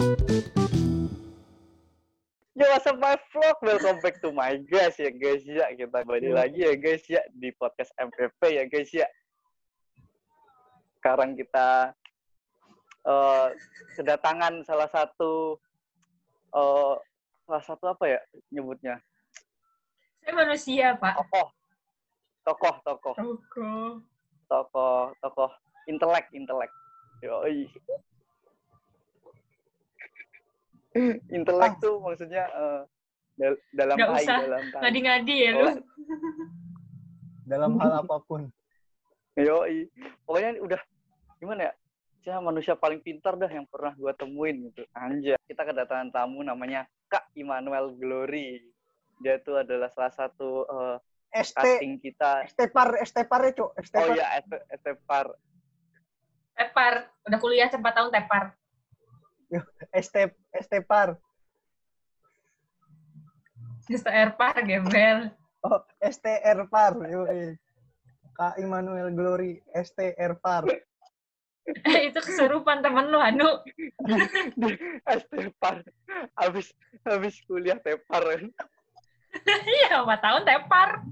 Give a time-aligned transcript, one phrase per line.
[0.00, 0.08] Yo,
[2.72, 3.60] what's up my vlog?
[3.60, 5.68] Welcome back to my guys ya guys ya.
[5.76, 9.04] Kita kembali lagi ya guys ya di podcast MPP ya guys ya.
[10.96, 11.92] Sekarang kita
[13.04, 13.46] eh,
[14.00, 15.60] kedatangan salah satu
[16.56, 16.94] eh,
[17.44, 19.04] salah satu apa ya nyebutnya?
[20.24, 21.12] Saya manusia, Pak.
[21.28, 21.48] Tokoh.
[22.48, 24.00] Tokoh, tokoh, Tokoh.
[24.48, 25.50] tokoh, tokoh
[25.92, 26.72] intelek, intelek.
[27.20, 27.68] Yoi.
[31.36, 32.80] intelek tuh maksudnya eh,
[33.38, 34.62] dal- dalam Nggak usah dalam.
[34.74, 35.64] Ngadi-ngadi ya lu.
[35.66, 35.76] Oh.
[37.46, 38.46] dalam hal apa pun.
[39.38, 39.86] Yoi.
[40.26, 40.80] Pokoknya udah
[41.38, 41.72] gimana ya?
[42.20, 44.84] Saya manusia paling pintar dah yang pernah gua temuin gitu.
[44.92, 45.40] Anjay.
[45.48, 48.60] Kita kedatangan tamu namanya Kak Immanuel Glory.
[49.20, 50.96] Dia itu adalah salah satu eh,
[51.40, 52.44] ST casting kita.
[52.44, 53.70] Estepar Estepar ya, Cok.
[53.70, 54.08] Oh Estepar.
[54.12, 55.26] iya, S- Estepar.
[56.52, 56.94] Tepar.
[57.24, 58.44] Udah kuliah 4 tahun tepar.
[59.90, 61.18] Estep Estepar.
[63.90, 65.34] STR par, gembel.
[65.60, 66.94] Oh, STR Par.
[67.04, 67.58] Yoi.
[68.32, 70.64] Kak Immanuel Glory STR Par.
[72.08, 73.60] Itu kesurupan temen lu, Anu.
[75.12, 75.84] Estepar.
[76.34, 76.72] Habis
[77.04, 78.24] habis kuliah tepar.
[79.62, 81.06] Iya, 4 tahun tepar.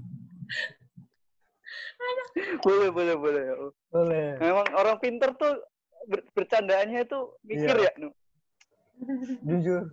[2.59, 3.43] Boleh, boleh, boleh.
[3.87, 4.27] Boleh.
[4.43, 5.55] Memang orang pintar tuh
[6.03, 7.87] ber- bercandaannya itu mikir Iya.
[7.87, 8.11] ya, Nu.
[9.41, 9.83] Jujur.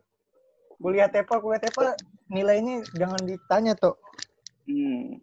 [0.77, 3.97] Kuliah Tepar, kuliah Tepar nilainya jangan ditanya, Tok.
[4.67, 5.23] Hmm.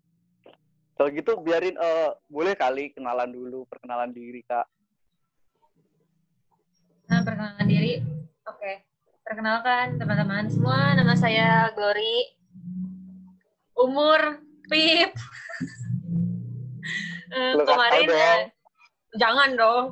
[0.94, 4.66] Kalau gitu biarin eh, boleh kali kenalan dulu, perkenalan diri Kak.
[7.06, 8.00] Nah, perkenalan diri.
[8.46, 8.88] Oke.
[9.24, 12.34] Perkenalkan teman-teman semua, nama saya Glory.
[13.76, 15.12] Umur Pip.
[17.34, 18.14] Eh, Lu kasih kemarin dong.
[18.14, 18.42] eh,
[19.18, 19.86] jangan dong.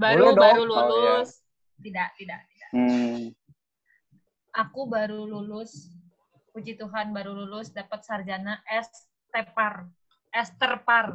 [0.00, 0.40] Baru Boleh dong.
[0.40, 0.80] baru Oh, iya.
[0.88, 1.30] lulus.
[1.76, 2.40] Tidak, tidak.
[2.70, 3.34] Hmm.
[4.54, 5.90] Aku baru lulus.
[6.50, 9.86] Puji Tuhan baru lulus dapat sarjana S Tepar.
[10.34, 11.14] S Terpar.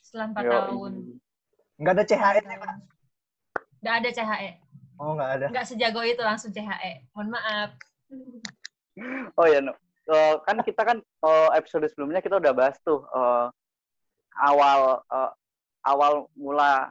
[0.00, 0.50] Setelah 4 Yo.
[0.52, 0.92] tahun.
[1.78, 2.76] Nggak ada CHE, Pak.
[3.84, 4.50] Nggak ada CHE.
[4.98, 5.46] Oh, nggak ada.
[5.52, 7.06] Nggak sejago itu langsung CHE.
[7.12, 7.70] Mohon maaf.
[9.36, 9.72] Oh ya, Nu.
[10.08, 13.46] Eh, kan kita kan eh, episode sebelumnya kita udah bahas tuh eh,
[14.40, 15.32] awal eh,
[15.84, 16.88] awal mula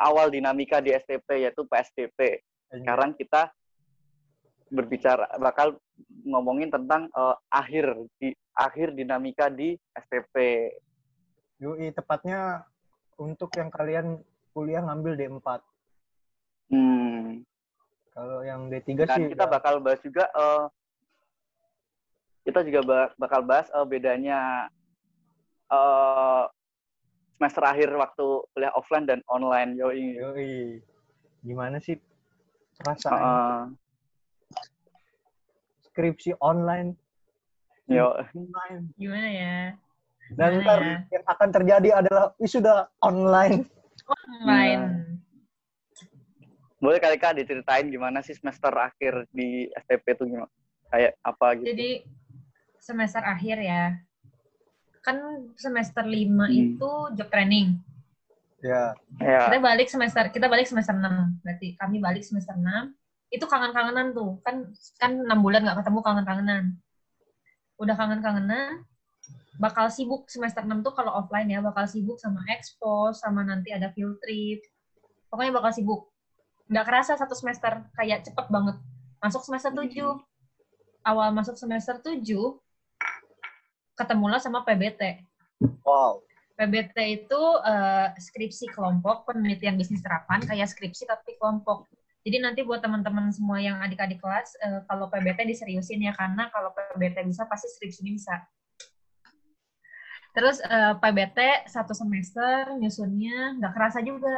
[0.00, 2.40] awal dinamika di STP yaitu PSDP.
[2.70, 3.50] Sekarang kita
[4.66, 5.78] berbicara bakal
[6.26, 10.34] ngomongin tentang eh, akhir di akhir dinamika di STP.
[11.62, 12.66] Yoi, tepatnya
[13.16, 14.20] untuk yang kalian
[14.52, 15.48] kuliah ngambil D4.
[16.72, 17.40] Hmm.
[18.16, 20.64] Kalau yang D3 Dan sih kita ya, bakal bahas juga eh,
[22.48, 24.68] kita juga ba- bakal bahas eh, bedanya
[25.70, 26.44] eh,
[27.36, 28.26] semester akhir waktu
[28.56, 29.76] kuliah offline dan online.
[29.76, 30.16] Yoi.
[30.16, 30.54] Yoi.
[31.44, 32.00] Gimana sih
[32.76, 33.62] perasaan Heeh.
[35.86, 36.92] skripsi online?
[37.86, 38.12] yo.
[38.34, 38.82] Online.
[38.98, 39.56] Gimana ya?
[40.34, 40.96] Dan Gimana ntar ya?
[41.14, 43.62] yang akan terjadi adalah wisuda online.
[44.06, 44.84] Online.
[46.76, 50.50] Boleh kali Kak diceritain gimana sih semester akhir di STP itu gimana?
[50.90, 51.66] Kayak apa gitu?
[51.72, 51.90] Jadi
[52.78, 53.82] semester akhir ya.
[55.00, 55.16] Kan
[55.54, 56.50] semester 5 Hmm.
[56.50, 57.78] itu job training.
[58.64, 59.52] Ya, ya.
[59.52, 61.44] Kita balik semester kita balik semester 6.
[61.44, 62.64] Berarti kami balik semester 6.
[63.28, 64.40] Itu kangen-kangenan tuh.
[64.40, 66.64] Kan kan 6 bulan nggak ketemu kangen-kangenan.
[67.76, 68.86] Udah kangen-kangenan
[69.56, 73.92] bakal sibuk semester 6 tuh kalau offline ya bakal sibuk sama expo sama nanti ada
[73.92, 74.64] field trip.
[75.28, 76.08] Pokoknya bakal sibuk.
[76.68, 78.76] Nggak kerasa satu semester kayak cepet banget.
[79.20, 80.16] Masuk semester 7.
[81.06, 82.24] Awal masuk semester 7
[83.96, 85.24] ketemulah sama PBT.
[85.88, 86.20] wow.
[86.56, 91.84] PBT itu eh, skripsi kelompok penelitian bisnis terapan kayak skripsi tapi kelompok.
[92.26, 96.72] Jadi nanti buat teman-teman semua yang adik-adik kelas eh, kalau PBT diseriusin ya karena kalau
[96.72, 98.40] PBT bisa pasti skripsi bisa.
[100.32, 104.36] Terus eh, PBT satu semester nyusunnya nggak kerasa juga,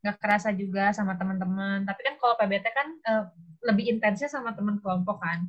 [0.00, 1.84] nggak kerasa juga sama teman-teman.
[1.84, 3.24] Tapi kan kalau PBT kan eh,
[3.68, 5.44] lebih intensnya sama teman kelompok kan.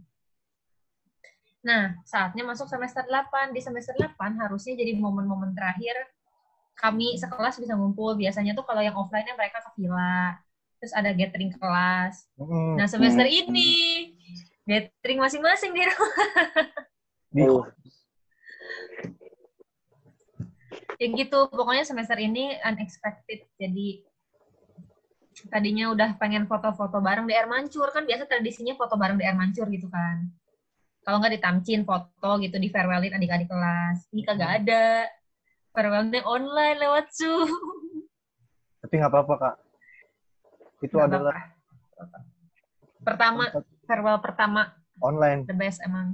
[1.60, 3.52] Nah, saatnya masuk semester 8.
[3.52, 5.96] Di semester 8 harusnya jadi momen-momen terakhir
[6.80, 8.16] kami sekelas bisa ngumpul.
[8.16, 10.40] Biasanya tuh kalau yang offline-nya mereka ke villa.
[10.80, 12.24] Terus ada gathering kelas.
[12.80, 13.72] Nah, semester ini
[14.64, 16.28] gathering masing-masing di rumah.
[21.00, 23.48] Ya gitu, pokoknya semester ini unexpected.
[23.56, 24.04] Jadi
[25.48, 27.88] tadinya udah pengen foto-foto bareng di air mancur.
[27.96, 30.28] Kan biasa tradisinya foto bareng di air mancur gitu kan.
[31.10, 34.06] Kalau nggak ditamcin foto gitu, di farewellin adik-adik kelas.
[34.14, 35.10] Ini kagak ada.
[35.74, 37.50] Farewellnya online lewat Zoom.
[38.86, 39.56] Tapi nggak apa-apa kak.
[40.86, 42.18] Itu Nggak adalah apa-apa.
[43.02, 43.44] Pertama,
[43.90, 44.62] farewell pertama
[45.02, 45.50] Online.
[45.50, 46.14] the best emang.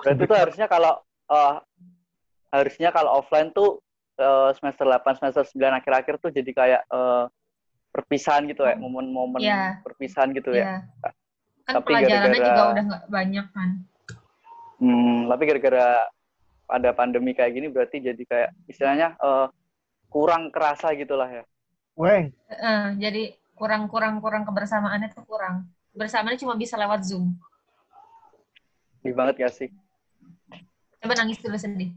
[0.00, 0.96] Berarti tuh harusnya kalau
[1.28, 1.54] eh,
[2.48, 3.76] harusnya kalau offline tuh
[4.16, 7.24] eh, semester 8 semester 9 akhir-akhir tuh jadi kayak eh,
[7.92, 9.84] perpisahan gitu ya, momen-momen Iya.
[9.84, 10.80] perpisahan gitu ya.
[11.62, 13.70] Kan Tapi pelajarannya gara-gara- juga udah nggak banyak kan.
[14.82, 15.86] Hmm, tapi gara-gara
[16.66, 19.46] ada pandemi kayak gini berarti jadi kayak istilahnya eh,
[20.08, 21.44] kurang kerasa gitulah ya.
[21.94, 23.22] Weng, Eh, jadi
[23.54, 25.68] kurang kurang kurang kebersamaannya tuh kurang.
[25.92, 27.36] Bersamaannya cuma bisa lewat Zoom.
[28.98, 29.68] Sedih banget gak sih?
[30.98, 31.90] Coba nangis dulu sedih.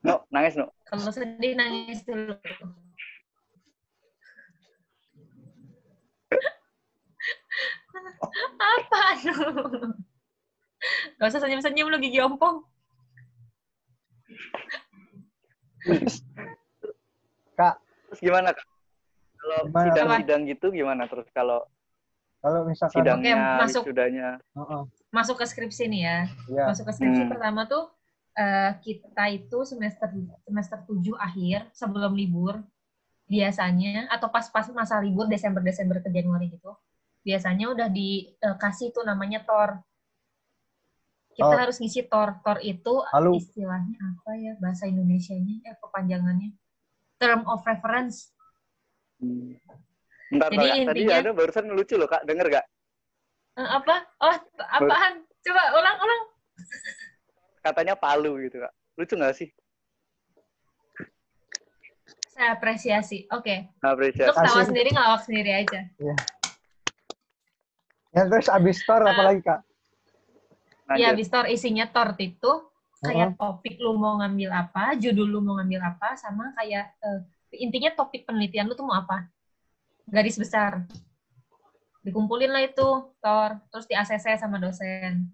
[0.00, 0.72] No, nangis no.
[0.86, 2.34] Kalau sedih nangis dulu.
[8.58, 9.36] Apa lu?
[11.18, 12.62] Gak usah senyum-senyum lu gigi ompong.
[17.54, 17.74] Kak,
[18.08, 18.66] Terus gimana kak?
[19.38, 21.62] Kalau sidang-sidang gitu gimana terus kalau
[22.38, 23.82] kalau misalkan sidangnya, Oke, masuk.
[23.82, 24.28] wisudanya?
[24.54, 26.18] Heeh, Masuk ke skripsi nih ya.
[26.54, 26.64] ya.
[26.70, 27.32] Masuk ke skripsi Hmm.
[27.34, 27.90] pertama tuh
[28.38, 30.06] eh, kita itu semester
[30.46, 32.62] semester 7 akhir sebelum libur
[33.26, 36.70] biasanya atau pas-pas masa libur Desember Desember ke Januari gitu.
[37.28, 39.76] Biasanya udah dikasih tuh namanya TOR.
[41.30, 41.60] Kita Tor.
[41.60, 42.40] harus ngisi TOR.
[42.40, 46.56] TOR itu Lalu istilahnya apa ya bahasa Indonesianya eh kepanjangannya
[47.16, 48.32] term of reference
[49.18, 49.50] Hmm.
[50.30, 50.74] Bentar, Jadi Kak.
[50.86, 52.66] tadi intinya- ada barusan lucu loh kak, denger gak?
[53.56, 54.30] Eh, apa oh
[54.70, 56.22] apaan coba ulang ulang
[57.58, 58.70] Katanya palu gitu kak.
[58.94, 59.50] Lucu gak sih?
[62.30, 64.30] saya apresiasi oke lu apresiasi.
[64.30, 64.66] ketawa Kasih.
[64.70, 65.80] sendiri ngelawak sendiri aja
[68.10, 69.12] ya terus abis tor Ah.
[69.12, 69.60] apa lagi kak?
[70.96, 71.16] ya Lanjut.
[71.16, 72.52] di store isinya tor itu
[72.98, 77.20] kayak topik lu mau ngambil apa judul lu mau ngambil apa sama kayak eh,
[77.60, 79.28] intinya topik penelitian lu tuh mau apa
[80.08, 80.82] garis besar
[82.00, 82.88] dikumpulin lah itu
[83.20, 85.28] tor terus di ACC sama dosen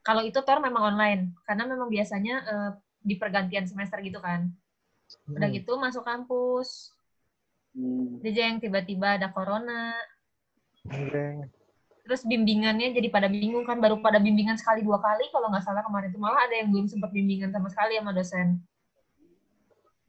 [0.00, 4.48] kalau itu tor memang online karena memang biasanya eh, di pergantian semester gitu kan
[5.28, 5.56] udah Hmm.
[5.56, 6.96] gitu masuk kampus
[7.70, 8.18] Hmm.
[8.24, 9.92] aja yang tiba-tiba ada corona
[10.88, 11.52] Weng.
[12.08, 15.84] Terus bimbingannya jadi pada bingung kan baru pada bimbingan sekali dua kali kalau nggak salah
[15.84, 16.16] kemarin itu.
[16.16, 18.64] Malah ada yang belum sempat bimbingan sama sekali sama dosen.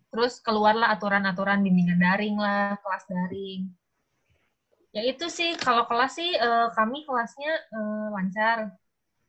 [0.08, 3.68] Terus keluarlah aturan-aturan bimbingan daring lah kelas daring.
[4.96, 8.72] Ya itu sih kalau kelas sih eh, kami kelasnya eh, lancar.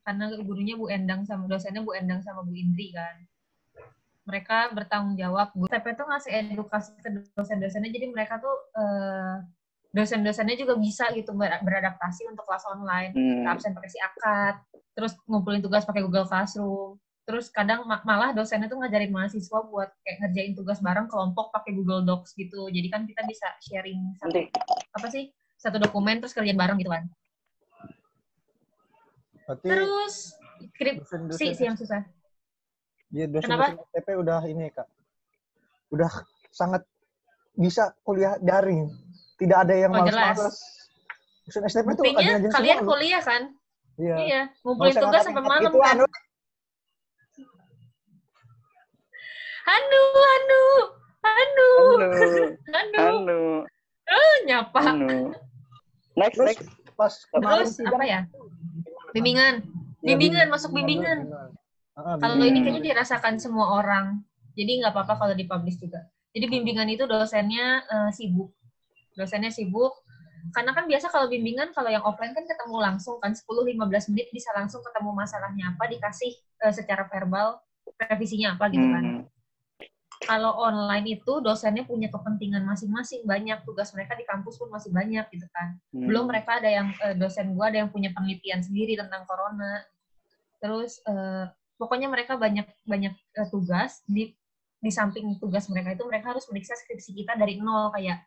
[0.06, 3.18] Karena gurunya Bu Endang sama dosennya Bu Endang sama Bu Indri kan.
[4.30, 5.50] Mereka bertanggung jawab.
[5.58, 9.34] Bu TP tuh ngasih edukasi ke dosen-dosennya jadi mereka tuh eh,
[9.90, 13.50] dosen-dosennya juga bisa gitu ber- beradaptasi untuk kelas online Hmm.
[13.50, 14.62] absen pakai si akad,
[14.94, 16.98] terus ngumpulin tugas pakai Google Classroom.
[17.26, 21.74] Terus kadang ma- malah dosennya tuh ngajarin mahasiswa buat kayak ngerjain tugas bareng kelompok pakai
[21.74, 22.66] Google Docs gitu.
[22.70, 24.50] Jadi kan kita bisa sharing satu
[24.90, 25.30] apa sih?
[25.54, 27.04] Satu dokumen terus kerjaan bareng gitu kan.
[29.46, 30.14] Berarti Terus
[30.74, 32.02] skripsi sih yang susah.
[33.10, 33.74] Iya, Kenapa?
[33.74, 34.86] dosen-dosen STP udah ini kak,
[35.90, 36.10] udah
[36.50, 36.86] sangat
[37.52, 38.86] bisa kuliah daring.
[39.40, 40.36] Tidak ada yang Oh, jelas.
[40.36, 40.56] malas-malas.
[41.48, 43.42] Dosen STP rajin-rajin kalian semua kuliah kan?
[43.96, 44.16] Iya.
[44.16, 45.96] Iya, ngumpulin tugas sampai malam kan.
[45.98, 46.06] lu.
[49.60, 50.62] Hanu, hanu,
[51.22, 53.40] hanu, Halo, hanu,
[54.08, 54.78] halo, nyapa.
[54.82, 55.30] halo.
[56.18, 56.66] Next, Terus next.
[56.98, 58.20] pas Terus sidang, apa ya?
[59.14, 59.54] Bimbingan.
[60.00, 61.28] Iya, Bimbingan, masuk bimbingan.
[61.94, 62.56] Ah, Kalau bimbingan.
[62.56, 64.20] ini kayaknya dirasakan semua orang.
[64.58, 66.02] Jadi nggak apa-apa kalau dipublish juga.
[66.34, 68.50] Jadi bimbingan itu dosennya eh, sibuk.
[69.16, 69.92] Dosennya sibuk.
[70.56, 74.50] Karena kan biasa kalau bimbingan, kalau yang offline kan ketemu langsung kan 10-15 menit bisa
[74.56, 76.32] langsung ketemu masalahnya apa, dikasih
[76.64, 77.60] eh, secara verbal
[78.08, 79.04] revisinya apa gitu kan.
[79.04, 79.22] Hmm.
[80.20, 85.24] Kalau online itu dosennya punya kepentingan masing-masing, banyak tugas mereka di kampus pun masih banyak
[85.32, 85.80] gitu kan.
[85.90, 86.06] Hmm.
[86.06, 89.82] belum mereka ada yang eh, dosen gua ada yang punya penelitian sendiri tentang corona
[90.60, 91.44] terus eh,
[91.80, 94.30] pokoknya mereka banyak banyak eh, tugas di
[94.80, 98.22] di samping tugas mereka itu mereka harus meriksa skripsi kita dari nol kayak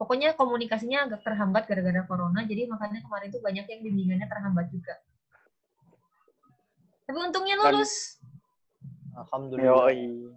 [0.00, 4.96] pokoknya komunikasinya agak terhambat gara-gara corona jadi makanya kemarin tuh banyak yang bimbingannya terhambat juga
[7.04, 8.16] tapi untungnya lulus
[9.10, 9.90] Alhamdulillah.
[9.90, 10.32] Yoi.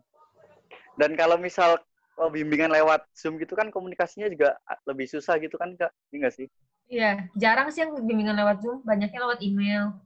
[1.00, 1.80] Dan kalau misal
[2.20, 5.94] oh, bimbingan lewat Zoom gitu kan komunikasinya juga lebih susah gitu kan Kak?
[6.12, 6.48] Iya nggak sih?
[6.92, 9.98] Iya, jarang sih yang bimbingan lewat Zoom, banyaknya lewat email.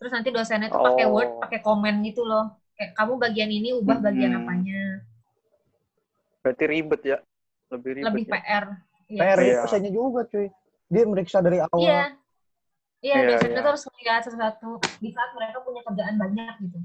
[0.00, 1.14] Terus nanti dosennya tuh pakai Oh.
[1.14, 2.58] Word, pakai komen gitu loh.
[2.74, 4.40] Kayak kamu bagian ini ubah bagian Hmm.
[4.42, 4.82] apanya.
[6.42, 7.18] Berarti ribet ya?
[7.70, 8.32] Lebih ribet Lebih ya?
[8.34, 8.64] PR.
[9.08, 9.20] Iya.
[9.22, 9.56] PR Iya.
[9.64, 10.48] dosennya juga cuy.
[10.92, 11.80] Dia meriksa dari awal.
[11.80, 12.02] Iya.
[13.02, 13.64] Iya, dosennya iya.
[13.64, 14.70] tuh harus melihat satu-satu
[15.02, 16.78] di saat mereka punya kerjaan banyak gitu.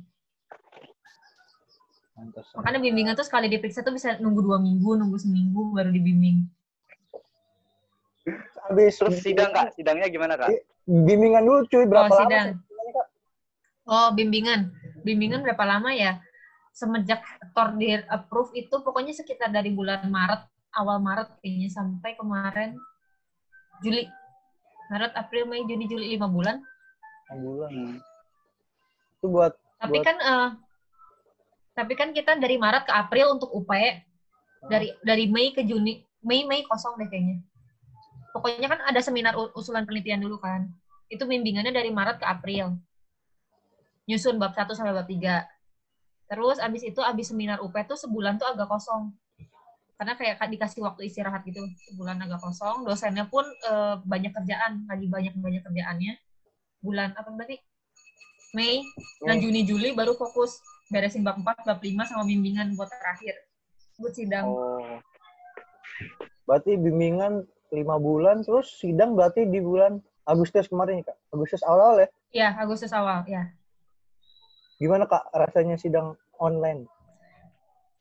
[2.18, 2.48] Pantes.
[2.58, 6.50] Makanya bimbingan tuh sekali diperiksa tuh bisa nunggu dua minggu, nunggu seminggu baru dibimbing.
[8.68, 10.52] habis Terus sidang kak, sidangnya gimana kak?
[10.52, 10.60] Iya.
[10.84, 12.48] bimbingan dulu cuy berapa Oh, lama sidang.
[12.92, 13.08] Kak?
[13.88, 14.76] Oh, bimbingan.
[15.08, 16.20] Bimbingan berapa lama ya?
[16.76, 17.24] Semenjak
[17.56, 20.44] Tordir approve itu pokoknya sekitar dari bulan Maret,
[20.78, 22.78] awal Maret kayaknya sampai kemarin
[23.82, 24.06] Juli.
[24.88, 26.64] Maret, April, Mei, Juni, Juli, lima bulan.
[27.28, 27.72] Enam bulan
[29.18, 30.50] itu buat Tapi Buat- kan eh,
[31.76, 33.70] tapi kan kita dari Maret ke April untuk UP,
[34.66, 37.44] dari dari Mei ke Juni, Mei Mei kosong deh kayaknya.
[38.34, 40.72] Pokoknya kan ada seminar usulan penelitian dulu kan.
[41.12, 42.80] Itu bimbingannya dari Maret ke April.
[44.08, 45.44] Nyusun bab 1 sampai bab 3.
[46.32, 49.12] Terus abis itu abis seminar UP tuh sebulan tuh agak kosong.
[49.98, 51.58] Karena kayak dikasih waktu istirahat gitu,
[51.90, 52.86] sebulan agak kosong.
[52.86, 56.14] Dosennya pun eh, banyak kerjaan, lagi banyak-banyak kerjaannya.
[56.80, 57.58] Bulan apa berarti?
[58.54, 58.86] Mei,
[59.26, 59.42] Nah, Hmm.
[59.44, 63.36] Juni Juli baru fokus beresin bab 4, bab 5 sama bimbingan buat terakhir.
[63.98, 64.46] Buat sidang.
[64.48, 65.02] Oh,
[66.46, 72.00] berarti bimbingan lima bulan terus sidang berarti di bulan Agustus kemarin ya kak Agustus awal
[72.00, 73.52] ya Ya, Agustus awal, ya.
[74.78, 76.88] gimana kak rasanya sidang online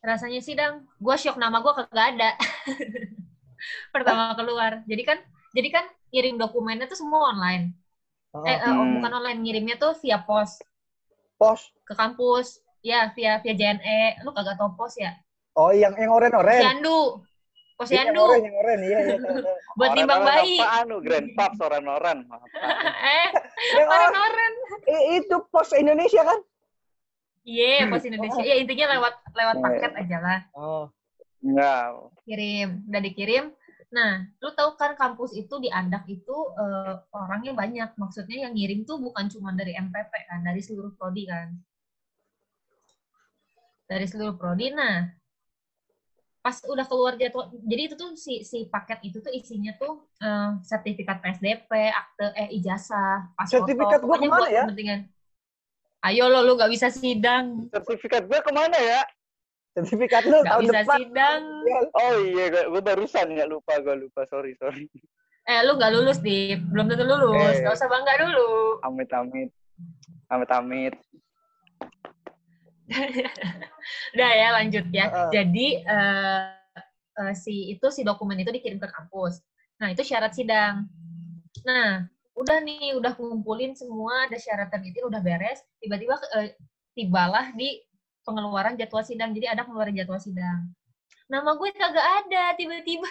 [0.01, 2.31] Rasanya sidang, gua shock nama gua kagak ada.
[3.95, 4.83] Pertama keluar.
[4.85, 5.19] Jadi kan
[5.51, 7.73] jadi kan kirim dokumennya tuh semua online.
[8.31, 9.01] Oh, Eh, eh, Hmm.
[9.01, 10.61] bukan online, ngirimnya tuh via pos
[11.37, 12.61] pos ke kampus.
[12.81, 14.23] Ya, via via JNE.
[14.23, 15.13] Lu kagak tau pos ya?
[15.57, 17.01] oh yang yang oren oren Posyandu.
[17.17, 18.23] yang Posyandu.
[18.23, 19.41] oren yang oren iya iya tahu.
[19.81, 20.57] Buat Orang-orang bayi.
[20.61, 20.97] Apaan lu?
[21.01, 22.19] Grand orang-orang.
[23.17, 23.29] eh,
[23.73, 24.53] yang oren orang-orang.
[24.85, 26.39] eh, itu pos Indonesia kan
[27.47, 28.43] Iya, pos Indonesia.
[28.43, 29.65] Ya, intinya lewat lewat Iya.
[29.65, 30.39] paket aja lah.
[30.59, 30.85] oh
[31.47, 32.11] Enggak.
[32.27, 33.45] kirim udah dikirim
[33.87, 38.83] nah lu tahu kan kampus itu di Andak itu eh, orangnya banyak maksudnya yang ngirim
[38.83, 41.55] tuh bukan cuma dari MPP kan dari seluruh prodi kan
[43.87, 45.07] dari seluruh prodi nah
[46.43, 50.51] pas udah keluar jadwal jadi itu tuh si si paket itu tuh isinya tuh eh,
[50.67, 54.63] sertifikat PSDP akte eh ijazah pas Sertifikat gua pokoknya ke mana ya?
[54.67, 55.01] kepentingan
[56.05, 59.03] ayo lo lu gak bisa sidang Sertifikat gue ke mana ya?
[59.77, 61.43] sertifikat lu gak tahun bisa depan sidang
[61.93, 64.25] Oh iya, gue barusan ya lupa, gue lupa.
[64.33, 64.89] Sorry, sorry.
[65.47, 66.59] Eh, lu nggak lulus, Dip.
[66.75, 67.55] Belum tentu lulus.
[67.55, 67.63] Eh.
[67.63, 68.83] Gak usah bangga dulu.
[68.83, 69.51] Amit, amit.
[70.27, 70.95] Amit, amit.
[74.15, 75.07] Udah ya, lanjut ya.
[75.07, 75.31] Heeh.
[75.31, 76.43] Jadi, eh,
[77.23, 79.39] eh, si itu si dokumen itu dikirim ke kampus.
[79.79, 80.91] Nah, itu syarat sidang.
[81.63, 85.65] Nah, udah nih, udah ngumpulin semua, ada syarat terbitin, udah beres.
[85.81, 86.53] Tiba-tiba eh,
[86.93, 87.81] tibalah di
[88.23, 89.33] pengeluaran jadwal sidang.
[89.33, 90.69] Jadi ada pengeluaran jadwal sidang.
[91.27, 93.09] Nama gue kagak ada, tiba-tiba.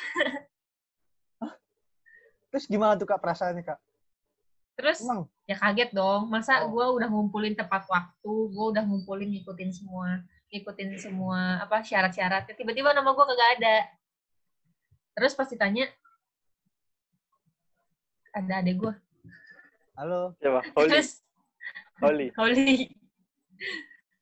[2.55, 3.75] terus gimana tuh kak perasaannya kak
[4.79, 6.72] Terus emang ya kaget dong masa Oh.
[6.72, 12.96] gue udah ngumpulin tepat waktu gue udah ngumpulin ngikutin semua ngikutin semua apa syarat-syaratnya tiba-tiba
[12.96, 13.77] nama gue kagak ada
[15.20, 15.91] terus pas ditanya
[18.32, 18.94] ada adek gue
[19.95, 20.35] halo.
[20.39, 21.09] Coba, Holy, terus.
[22.03, 22.27] Holy.
[22.39, 22.91] Holy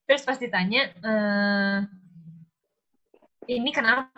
[0.04, 1.80] terus pas ditanya eh,
[3.50, 4.14] ini kenapa?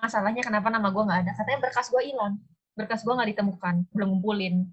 [0.00, 1.32] Masalahnya kenapa nama gue nggak ada?
[1.36, 2.40] Katanya berkas gue hilang.
[2.72, 3.74] Berkas gue nggak ditemukan.
[3.92, 4.64] Belum ngumpulin.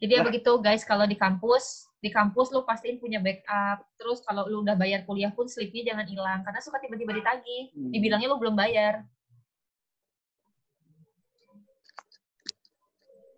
[0.00, 0.26] Jadi ya Lah.
[0.30, 0.88] begitu guys.
[0.88, 3.84] Kalau di kampus di kampus lu pastiin punya backup.
[4.00, 6.40] Terus kalau lu udah bayar kuliah pun slipnya jangan hilang.
[6.48, 7.76] Karena suka tiba-tiba ditagih.
[7.76, 7.92] Hmm.
[7.92, 9.04] dibilangnya lu belum bayar.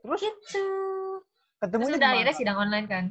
[0.06, 0.20] Terus?
[0.22, 0.66] Gitu
[1.60, 2.40] terus ketemunya udah gimana, akhirnya Kak?
[2.40, 3.04] sidang online kan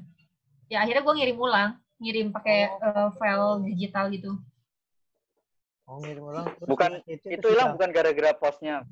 [0.65, 4.31] ya akhirnya gue ngirim ulang ngirim pakai eh, file digital gitu
[5.85, 6.23] oh ngirim
[6.57, 8.85] terus Bukan, itu, Itu hilang bukan gara-gara posnya.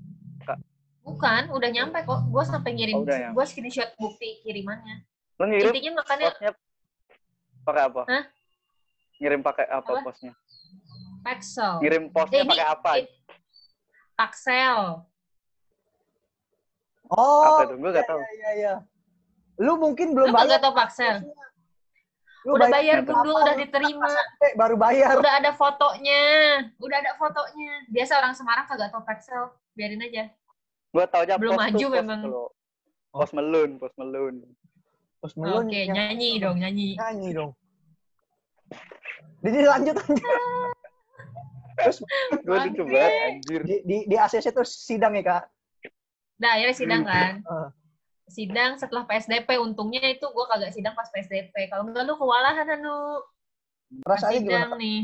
[1.06, 2.20] Bukan, udah nyampe kok.
[2.28, 3.32] Gue sampai ngirim, Oh, ya.
[3.32, 5.06] gue screenshot bukti kirimannya.
[5.40, 6.52] Lu ngirim Intinya makanya posnya
[7.64, 8.02] pakai apa?
[8.12, 8.24] Hah?
[9.22, 10.04] Ngirim pakai apa, Apa?
[10.04, 10.34] posnya?
[11.22, 12.92] Pexel, Ngirim posnya pakai apa?
[12.98, 13.14] ini-
[14.18, 15.06] Paxel.
[17.08, 17.76] oh Apa itu?
[17.78, 18.20] Gue gak tahu.
[18.20, 18.74] iya iya iya
[19.58, 21.16] lu mungkin Lu belum bayar kagak tau Paxel?
[22.46, 24.08] Lu Udah bayar dulu, udah lu diterima.
[24.56, 26.24] baru bayar Udah ada fotonya.
[26.78, 27.72] Udah ada fotonya.
[27.88, 29.52] Biasa orang Semarang kagak tau Paxel.
[29.74, 30.30] Biarin aja.
[30.90, 32.20] Gue tau aja Belum maju tuh, pos memang.
[32.24, 32.52] kalau-
[33.10, 34.36] Pos melun, pos melun.
[35.18, 36.90] Terus Oke, melun yang- nyanyi dong, nyanyi.
[36.96, 37.52] nyanyi dong
[39.40, 40.24] jadi lanjut lanjut
[41.78, 41.98] terus
[42.42, 43.62] Gue lucu banget, anjir.
[43.64, 45.44] di di, di ACC terus sidang ya kak
[46.38, 47.42] Nah, akhirnya sidang kan.
[48.28, 49.56] Sidang setelah PSDP.
[49.58, 51.72] Untungnya itu gue kagak sidang pas PSDP.
[51.72, 53.24] Kalau enggak lu kewalahan, Anu.
[54.04, 55.00] perasaannya gimana sidang nih.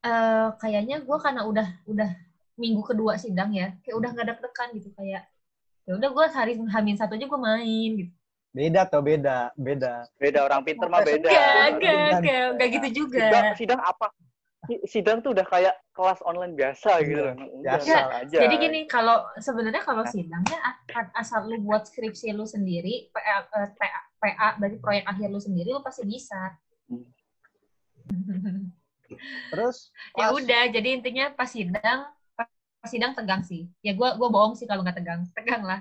[0.00, 2.10] Eh kayaknya gue karena udah udah
[2.58, 5.24] minggu kedua sidang ya, kayak udah nggak deg-degan gitu kayak
[5.88, 8.12] ya udah gue hari hamin satu aja gue main gitu.
[8.50, 11.30] beda tuh beda beda Beda orang pinter mah beda.
[11.30, 13.22] Enggak, enggak, enggak gitu juga.
[13.22, 14.06] Sidang, sidang apa?
[14.68, 17.34] Si- sidang tuh udah kayak kelas online biasa Iya, gitu loh.
[17.64, 17.84] Biasa.
[17.86, 18.38] tenang aja.
[18.44, 20.58] Jadi gini, kalau sebenarnya kalau sidangnya
[21.16, 25.80] asal lu buat skripsi lu sendiri, PA, PA, PA berarti proyek akhir lu sendiri, lu
[25.80, 26.56] pasti bisa.
[29.50, 29.76] Terus
[30.20, 32.00] ya pas- udah, jadi intinya pas sidang,
[32.36, 32.48] pas
[32.88, 33.68] sidang tegang sih.
[33.80, 35.80] Ya gua gua bohong sih kalau nggak tegang, tegang lah.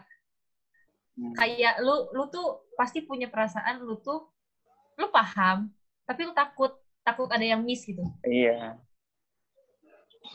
[1.20, 1.36] Hmm.
[1.36, 4.24] Kayak lu lu tuh pasti punya perasaan lu tuh
[4.96, 5.68] lu paham,
[6.04, 6.76] tapi lu takut
[7.10, 8.06] takut ada yang miss gitu.
[8.22, 8.78] Iya.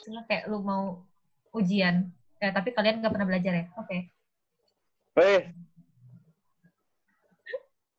[0.03, 1.07] Cuma kayak lu mau
[1.51, 3.65] ujian, eh, tapi kalian nggak pernah belajar ya?
[3.79, 4.11] Oke.
[5.15, 5.43] Weh.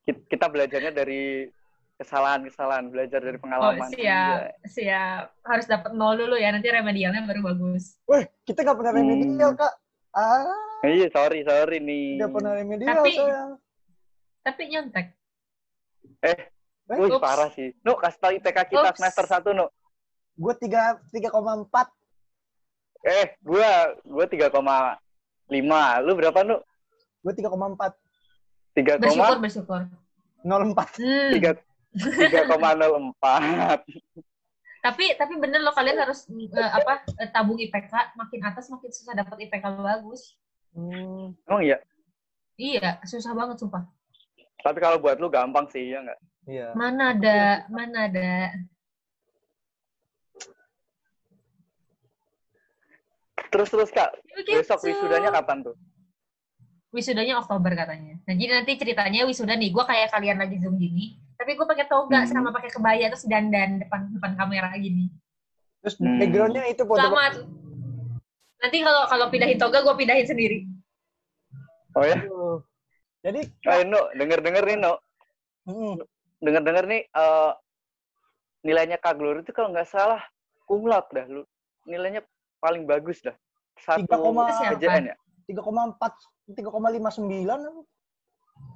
[0.03, 1.47] Ki- Kita belajarnya dari
[1.95, 3.87] kesalahan-kesalahan, belajar dari Oh, pengalaman.
[3.89, 5.23] siap, siap.
[5.41, 7.95] Harus dapat nol dulu ya, nanti remedialnya baru bagus.
[8.05, 9.01] Weh, kita nggak pernah Hmm.
[9.01, 9.73] remedial, Kak.
[10.11, 12.19] Ah, Iya, sorry, sorry nih.
[12.19, 13.51] nggak pernah remedial, Tapi- sayang.
[14.45, 15.07] Tapi nyontek.
[16.21, 16.37] Eh,
[16.93, 17.23] wih, ups.
[17.23, 17.73] parah sih.
[17.81, 18.97] Nu, kasih tau IPK kita Ups.
[19.01, 19.65] semester 1, Nu.
[20.35, 21.87] Gue tiga tiga koma empat.
[23.05, 26.01] Eh, gua gua 3,5.
[26.05, 26.61] Lu berapa, Nu?
[27.25, 27.97] Gue tiga koma empat.
[28.75, 29.81] 3, Bersyukur, bersyukur.
[30.45, 30.99] Nol empat.
[30.99, 31.31] Hmm.
[31.33, 31.57] 3
[31.95, 33.81] 3,04.
[34.85, 39.17] Tapi tapi bener loh kalian harus eh, apa eh, tabung IPK makin atas makin susah
[39.17, 40.37] dapat IPK bagus.
[40.75, 41.33] Hmm.
[41.47, 41.79] Emang iya?
[42.59, 43.81] Iya, susah banget sumpah.
[44.61, 46.19] Tapi kalau buat lu gampang sih, ya nggak?
[46.45, 46.77] Iya.
[46.77, 48.31] Mana ada, mana ada.
[53.49, 54.61] Terus terus Kak, Begitu.
[54.61, 55.75] besok wisudanya kapan tuh?
[56.91, 58.15] Wisudanya Oktober katanya.
[58.23, 61.87] Nah, jadi nanti ceritanya wisuda nih, gue kayak kalian lagi zoom gini, tapi gue pakai
[61.87, 62.29] toga Hmm.
[62.29, 65.11] sama pakai kebaya terus dandan depan depan kamera gini.
[65.83, 66.19] Terus Hmm.
[66.19, 66.99] backgroundnya itu foto.
[66.99, 67.33] Selamat.
[68.63, 70.57] Nanti kalau kalau pindahin toga gue pindahin sendiri.
[71.95, 72.15] Oh ya?
[72.19, 72.59] Aduh.
[73.25, 74.93] Jadi, Eh, Nu, denger-denger nih, Nu.
[75.65, 75.93] hmm,
[76.39, 77.51] Denger-denger nih, eh,
[78.61, 80.21] nilainya Kak Glory itu kalau nggak salah
[80.65, 81.25] kumlot dah.
[81.25, 81.41] Lu,
[81.83, 82.21] nilainya
[82.57, 83.35] paling bagus dah.
[83.77, 84.71] Satu 3,- Siapa?
[84.75, 85.15] kerjaan ya?
[85.45, 86.11] 3,4,
[86.51, 87.85] 3,59.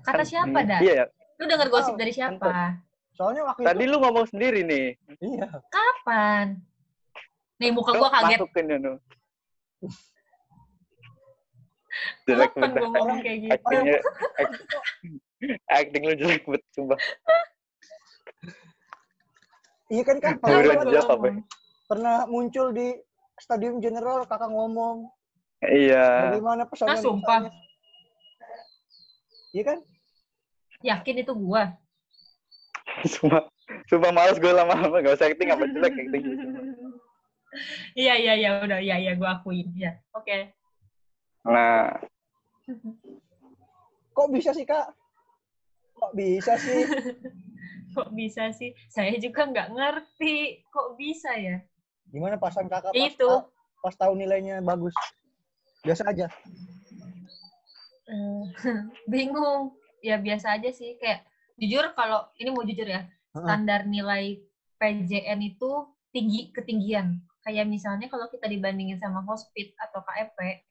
[0.04, 0.80] Kata Kan- siapa dah?
[0.80, 1.06] Iya ya.
[1.40, 2.78] Lu denger gosip Oh, dari siapa?
[3.16, 3.92] Soalnya waktu Tadi itu.
[3.92, 4.88] lu ngomong sendiri nih.
[5.20, 5.48] Iya.
[5.68, 6.60] Kapan?
[7.60, 8.40] Nih muka gue kaget.
[8.40, 8.94] Masukin ya, Nu.
[12.24, 12.80] Jelek banget.
[12.80, 13.54] ngomong kayak gitu?
[13.56, 13.98] Actingnya,
[14.38, 14.62] act-
[15.68, 17.00] acting lu jelek banget, sumpah.
[19.90, 21.34] Iya kan Kak, Jujur pernah, aja, apa ya?
[21.90, 22.94] pernah muncul di
[23.42, 25.10] Stadium General kakak ngomong
[25.66, 26.30] Iya.
[26.30, 27.40] bagaimana pesan Ah, yang sumpah.
[29.50, 29.80] Iya kan?
[30.86, 31.64] Yakin itu gue?
[33.18, 33.44] Sumpah,
[33.90, 35.02] sumpah males gue lama-lama.
[35.02, 36.24] Gak usah acting, apa jelek acting.
[36.38, 36.48] gitu.
[37.98, 39.98] Iya iya iya udah iya iya gue akuin ya.
[40.14, 40.54] Oke.
[41.50, 41.98] Nah,
[44.14, 44.94] Kok bisa sih Kak?
[45.98, 46.86] Kok bisa sih?
[47.96, 48.74] Kok bisa sih?
[48.90, 50.66] Saya juga nggak ngerti.
[50.70, 51.62] Kok bisa ya?
[52.10, 53.30] Gimana pasan kakak pas, Itu.
[53.30, 53.48] ta-
[53.86, 54.94] pas tahu nilainya bagus?
[55.86, 56.28] Biasa aja.
[58.10, 58.44] Eh,
[59.12, 59.74] bingung.
[60.00, 60.96] Ya biasa aja sih.
[60.98, 61.28] Kayak
[61.60, 63.04] jujur kalau ini mau jujur ya,
[63.36, 64.40] standar nilai
[64.80, 65.70] PJN itu
[66.16, 67.20] tinggi ketinggian.
[67.44, 70.64] Kayak misalnya kalau kita dibandingin sama hospit atau KFP,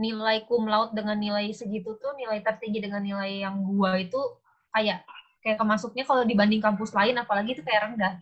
[0.00, 4.16] nilai cum laude dengan nilai segitu tuh nilai tertinggi dengan nilai yang gua itu
[4.72, 5.04] kayak
[5.40, 8.14] kayak kemasuknya kalau dibanding kampus lain apalagi itu kayak rendah.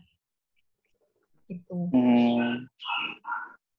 [1.48, 1.76] Gitu.
[1.90, 2.68] hmm,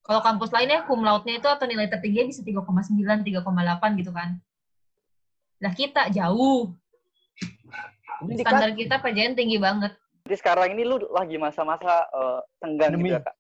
[0.02, 4.42] Kalau kampus lainnya cum laude-nya itu atau nilai tertinggi bisa 3,9, 3,8 gitu kan.
[5.62, 6.74] Lah kita jauh.
[8.20, 9.96] Standar kita PJN tinggi banget.
[10.28, 13.36] jadi sekarang ini lu lagi masa-masa eh, tenggang gitu ya, Kak?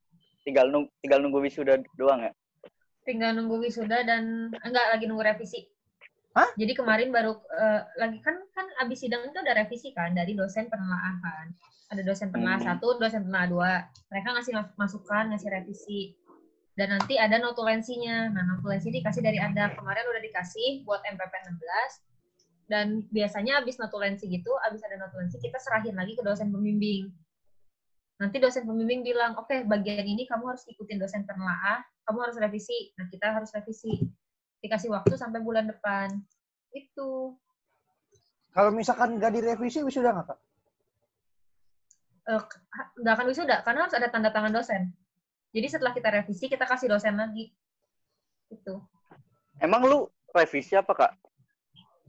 [0.47, 2.31] Tinggal, nung tinggal nunggu wisuda doang ya?
[3.03, 5.67] Tinggal nunggu wisuda dan enggak lagi nunggu revisi.
[6.39, 6.49] Hah?
[6.56, 10.71] Jadi kemarin baru eh, lagi kan kan abis sidang itu ada revisi kan dari dosen
[10.71, 11.45] penelaahan kan.
[11.91, 12.67] Ada dosen penelaah Hmm.
[12.80, 13.73] satu, dosen penelaah dua.
[14.08, 16.15] Mereka ngasih mas- masukan, ngasih revisi.
[16.80, 18.32] Dan nanti ada notulensinya.
[18.32, 19.67] Nah, notulensi dikasih dari Anda.
[19.75, 22.08] Kemarin udah dikasih buat MPP 16.
[22.69, 27.10] Dan biasanya abis notulensi gitu, abis ada notulensi, kita serahin lagi ke dosen pembimbing.
[28.21, 32.93] Nanti dosen pembimbing bilang, oke bagian ini kamu harus ikutin dosen penelaah, kamu harus revisi.
[32.95, 34.06] Nah, kita harus revisi.
[34.60, 36.19] Dikasih waktu sampai bulan depan.
[36.76, 37.36] Itu.
[38.50, 40.39] Kalau misalkan nggak direvisi wisuda nggak Kak?
[42.30, 42.41] Eh,
[43.02, 44.93] nggak akan wisuda, karena harus ada tanda tangan dosen.
[45.50, 47.50] Jadi setelah kita revisi, kita kasih dosen lagi.
[48.54, 48.86] Itu.
[49.58, 51.12] Emang lu revisi apa, Kak?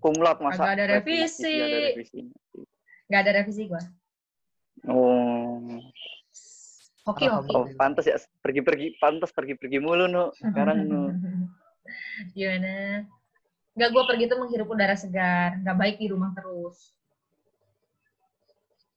[0.01, 0.77] Kumlot masa?
[0.77, 1.49] Revisi.
[1.49, 2.19] Iya, ada revisi.
[3.09, 3.83] Nggak ada revisi gua.
[4.89, 5.77] Oh,
[7.09, 7.53] Oke, oke.
[7.53, 10.33] oh pantas ya pergi-pergi, pantas pergi-pergi mulu, Nu.
[10.37, 11.01] Sekarang, Nu.
[12.33, 13.05] Gimana?
[13.77, 15.57] Nggak, gue pergi tuh menghirup udara segar.
[15.61, 16.93] Nggak baik di rumah terus.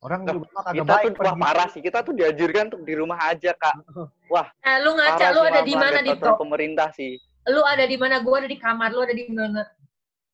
[0.03, 0.43] Orang kagak
[0.75, 1.05] Kita baik.
[1.15, 1.79] tuh wah parah sih.
[1.79, 3.75] Kita tuh dianjurkan untuk di rumah aja, Kak.
[4.59, 7.15] Eh, lu ngaca, lu ada di mana di pemerintah sih.
[7.47, 8.19] Lu ada di mana?
[8.19, 9.63] Gua ada di kamar, lu ada di mana?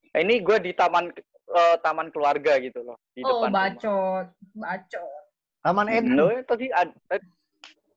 [0.09, 1.13] Nah, ini gue di taman
[1.49, 3.49] eh, taman keluarga gitu loh di Oh, depan.
[3.49, 3.53] rumah.
[3.69, 4.27] bacot.
[4.57, 5.21] Bacot.
[5.61, 6.17] Taman Eden.
[6.17, 7.29] Loh, tadi ad- tadi-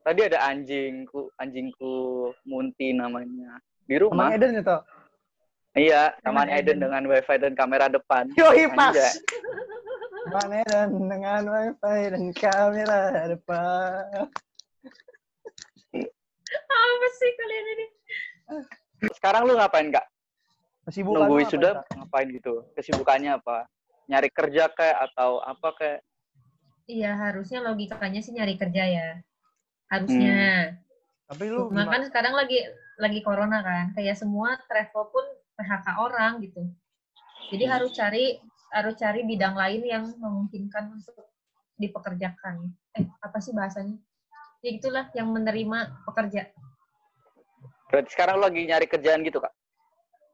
[0.04, 1.92] tadi ada anjingku, anjingku
[2.44, 3.56] Munti namanya.
[3.86, 4.28] Di Taman rumah.
[4.34, 4.76] Eden itu.
[5.72, 6.78] Iya, Taman Taman Eden Eden.
[6.84, 8.24] dengan wifi dan kamera depan.
[8.36, 8.92] Yoi pas.
[8.92, 9.12] Anjay.
[10.22, 14.28] Taman Eden dengan wifi dan kamera depan.
[16.52, 17.86] Apa sih kalian ini?
[19.16, 20.06] Sekarang lu ngapain, Kak?
[20.82, 21.96] Kesibukan Nunggu wisuda Kak?
[21.96, 22.54] ngapain gitu?
[22.76, 23.66] Kesibukannya apa?
[24.10, 26.00] Nyari kerja kayak atau apa kayak?
[26.90, 29.08] Iya, harusnya logikanya sih nyari kerja ya.
[29.88, 30.76] Harusnya.
[31.30, 31.92] Tapi lu Cuma gimana?
[31.96, 32.58] kan sekarang lagi
[33.02, 35.24] lagi corona kan, kayak semua travel pun
[35.58, 36.62] PHK orang gitu.
[37.50, 37.72] Jadi Hmm.
[37.74, 38.38] harus cari
[38.72, 41.18] harus cari bidang lain yang memungkinkan untuk
[41.76, 42.70] dipekerjakan.
[42.94, 43.98] Eh, apa sih bahasanya?
[44.62, 46.48] Ya itulah yang menerima pekerja.
[47.90, 49.52] Berarti sekarang lagi nyari kerjaan gitu, Kak?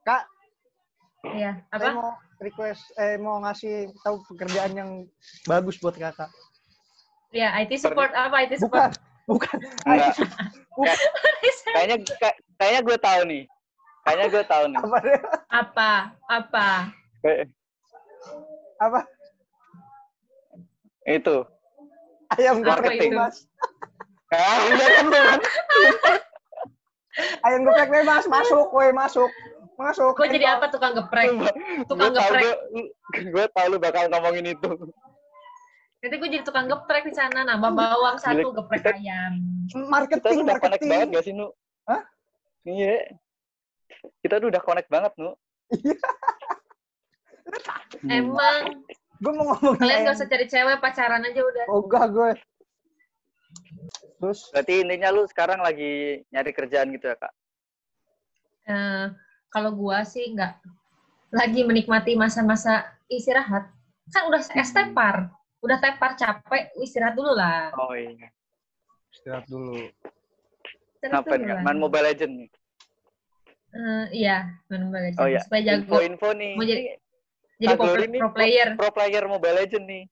[0.05, 0.23] Kak,
[1.35, 1.89] Iya, saya apa?
[1.91, 4.89] mau request eh mau ngasih tahu pekerjaan yang
[5.43, 6.31] bagus buat kakak.
[7.29, 8.47] Ya, IT support apa?
[8.47, 8.93] IT Bukan, support.
[9.27, 9.57] bukan.
[9.83, 10.15] Enggak.
[10.79, 10.95] Bukan.
[11.71, 13.43] Kayaknya kayak- kayaknya gue tahu nih.
[14.01, 14.79] Kayaknya gue tahu nih.
[14.79, 14.97] Apa
[15.49, 15.91] apa?
[16.27, 16.67] Apa?
[17.19, 17.47] Kayak-
[18.79, 18.99] Apa?
[21.05, 21.37] Itu.
[22.29, 22.69] Ayam itu?
[23.09, 23.35] bebas.
[24.29, 25.39] Ah, iya kan, bukan?
[27.41, 29.27] Ayam geprek bebas masuk, woi masuk.
[29.75, 30.13] Masuk.
[30.13, 31.33] Gue jadi apa tukang geprek?
[31.89, 32.43] Tukang tahu geprek.
[32.43, 32.53] gue,
[33.33, 34.69] gue tahu lu bakal ngomongin itu.
[35.99, 39.33] Nanti gue jadi tukang geprek di sana, nambah bawang satu geprek kita- ayam.
[39.67, 41.47] Kita Marketing, tuh udah connect banget gak sih, Nu?
[41.83, 42.01] Hah?
[42.63, 42.95] Iya.
[44.23, 45.35] Kita tuh udah connect banget, Nu.
[45.69, 45.91] Hmm.
[48.23, 48.85] Emang
[49.19, 50.07] Gue mau ngomongin kalian ayam.
[50.07, 51.65] gak usah cari cewek, pacaran aja udah.
[51.67, 52.29] Ogah gue.
[54.19, 57.33] Terus Berarti intinya lu sekarang lagi nyari kerjaan gitu ya, Kak?
[58.69, 59.05] Eh,
[59.49, 60.61] kalau gua sih nggak
[61.33, 63.67] lagi menikmati masa-masa istirahat.
[64.09, 67.71] Kan udah es tepar, udah tepar capek, istirahat dulu lah.
[67.75, 68.31] Oh iya.
[69.11, 69.75] istirahat dulu.
[70.99, 71.61] Ngapain, lah.
[71.63, 72.49] Main Mobile Legend nih?
[73.69, 75.21] Eh, iya, main Mobile Legends.
[75.23, 75.41] Oh iya.
[75.43, 76.53] Supaya jago, Info-info nih.
[76.55, 76.87] Mau jadi-
[77.59, 78.67] jadi pro, pro player.
[78.79, 80.03] Pro player Mobile Legend nih.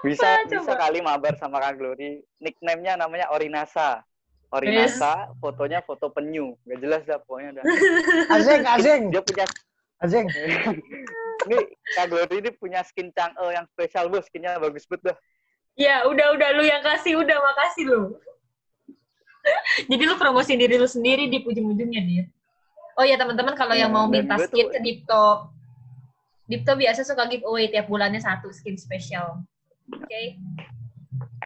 [0.00, 0.88] bisa bisa coba?
[0.88, 2.24] kali mabar sama Kak Glory.
[2.40, 4.00] Nickname-nya namanya Orinasa.
[4.50, 6.56] Orinasa, fotonya foto penyu.
[6.64, 7.64] Gak jelas dah pokoknya dah.
[8.32, 9.44] Azeng, Azeng, Dia punya
[10.00, 10.26] Azeng.
[11.50, 11.58] ini
[11.98, 15.16] Kak Glory ini punya skin Chang'e yang spesial bos, skinnya bagus banget dah.
[15.74, 18.02] Ya, udah udah lu yang kasih, udah makasih lu.
[19.90, 22.24] jadi lu promosi diri lu sendiri di ujung-ujungnya dia.
[22.94, 25.26] Oh ya teman-teman kalau yang Iya, mau minta skin tuh- ke Dipto,
[26.44, 29.40] Dipto biasa suka giveaway tiap bulannya satu skin spesial.
[29.90, 30.36] Oke.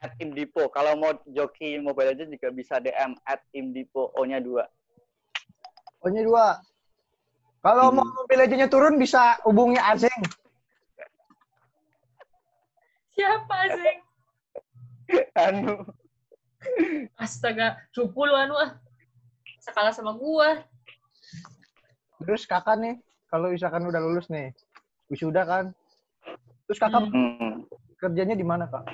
[0.02, 0.68] At Imdipo.
[0.68, 4.68] Kalau mau joki Mobile Legends juga bisa DM at Imdipo O-nya dua.
[6.00, 6.46] Pokoknya dua.
[7.64, 7.96] Kalau Hmm.
[7.96, 10.20] mau mobil legendnya turun bisa hubungi Azeng.
[13.08, 13.94] Siapa sih?
[15.48, 15.80] Anu.
[17.16, 18.76] Astaga, cupu lu anu ah.
[19.60, 20.60] Sekala sama gua.
[22.20, 22.94] Terus kakak nih,
[23.28, 24.52] kalau misalkan udah lulus nih,
[25.08, 25.64] wisuda kan.
[26.68, 27.36] Terus kakak Hmm.
[27.40, 27.54] Hmm.
[27.96, 28.84] kerjanya di mana kak?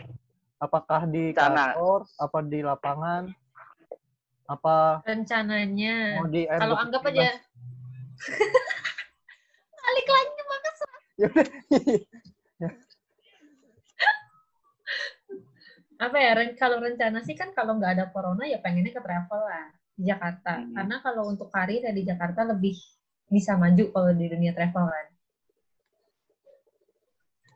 [0.61, 1.75] Apakah di Sana.
[1.75, 3.23] kantor, apa di lapangan,
[4.47, 6.23] apa Rencananya.
[6.55, 7.35] Kalau anggap aja.
[9.81, 10.75] Balik lagi banget.
[16.01, 19.41] Apa ya, ren- kalau rencana sih kan kalau nggak ada corona ya pengennya ke travel
[19.45, 20.65] lah di Jakarta.
[20.65, 20.73] Hmm.
[20.73, 22.73] Karena kalau untuk karir ya di Jakarta lebih
[23.29, 25.07] bisa maju kalau di dunia travel kan.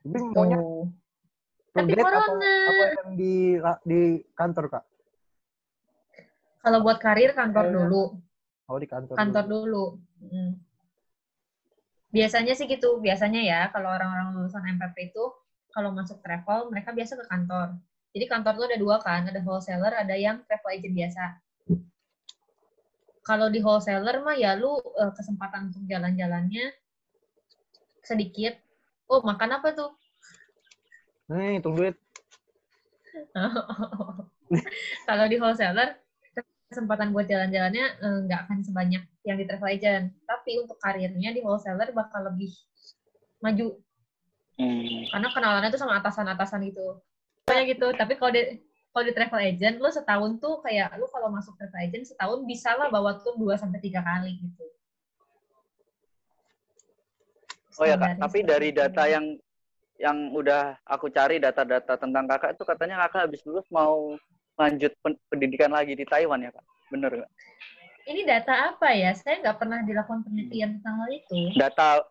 [0.04, 0.58] Tapi maunya
[1.72, 2.54] Tapi corona.
[2.68, 3.34] apa yang di
[3.82, 4.00] di
[4.36, 4.84] kantor kak?
[6.60, 7.74] Kalau buat karir kantor Iya.
[7.80, 8.02] dulu.
[8.68, 9.16] Oh di kantor.
[9.16, 9.60] kantor dulu.
[9.60, 9.86] dulu.
[10.32, 10.52] Mm.
[12.14, 15.24] Biasanya sih gitu, biasanya ya kalau orang-orang lulusan MPP itu
[15.74, 17.74] kalau masuk travel mereka biasa ke kantor.
[18.14, 21.24] Jadi kantor tuh ada dua kan, ada wholesaler, ada yang travel agent biasa.
[23.26, 26.70] Kalau di wholesaler mah ya lu eh, kesempatan untuk jalan-jalannya
[28.06, 28.54] sedikit.
[29.10, 29.90] Oh, makan apa tuh?
[31.34, 31.98] Nih hitung duit.
[35.08, 36.03] kalau di wholesaler
[36.74, 40.10] kesempatan buat jalan-jalannya eh, nggak akan sebanyak yang di travel agent.
[40.26, 42.50] Tapi untuk karirnya di wholesaler bakal lebih
[43.38, 43.78] maju
[44.54, 45.02] Hmm.
[45.10, 47.02] karena kenalannya tuh sama atasan-atasan gitu.
[47.50, 47.90] Kayak gitu.
[47.90, 48.62] Tapi kalau di
[48.94, 52.70] kalau di travel agent lu setahun tuh kayak lu kalau masuk travel agent setahun bisa
[52.78, 54.64] lah bawa tuh 2 sampai 3 kali gitu.
[57.74, 59.34] Oh ya kak, tapi dari data yang
[59.98, 64.14] yang udah aku cari data-data tentang kakak itu katanya kakak habis lulus mau
[64.54, 66.64] lanjut pen- pendidikan lagi di Taiwan ya kak?
[66.90, 67.30] Bener nggak?
[68.04, 69.16] Ini data apa ya?
[69.16, 71.50] Saya nggak pernah dilakukan penelitian tentang hal itu.
[71.56, 72.04] Data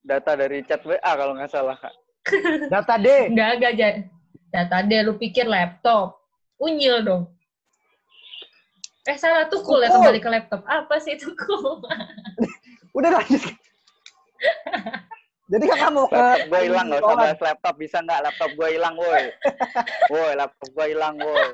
[0.00, 1.92] data dari chat WA kalau nggak salah kak.
[2.72, 3.32] Data D.
[3.32, 3.72] Nggak, nggak.
[3.80, 4.00] Ja-
[4.50, 6.20] Data deh, lu pikir laptop.
[6.60, 7.22] Unyil dong.
[9.08, 10.04] Eh, salah tukul ya Tukul.
[10.04, 10.60] kembali ke laptop.
[10.68, 11.80] Apa sih tukul?
[12.98, 13.40] Udah lanjut.
[15.50, 18.20] Jadi kakak mau ke Laptop gue hilang nggak usah bahas laptop bisa nggak?
[18.22, 19.24] Laptop gue hilang woi.
[20.08, 21.46] Woi laptop gue hilang woi.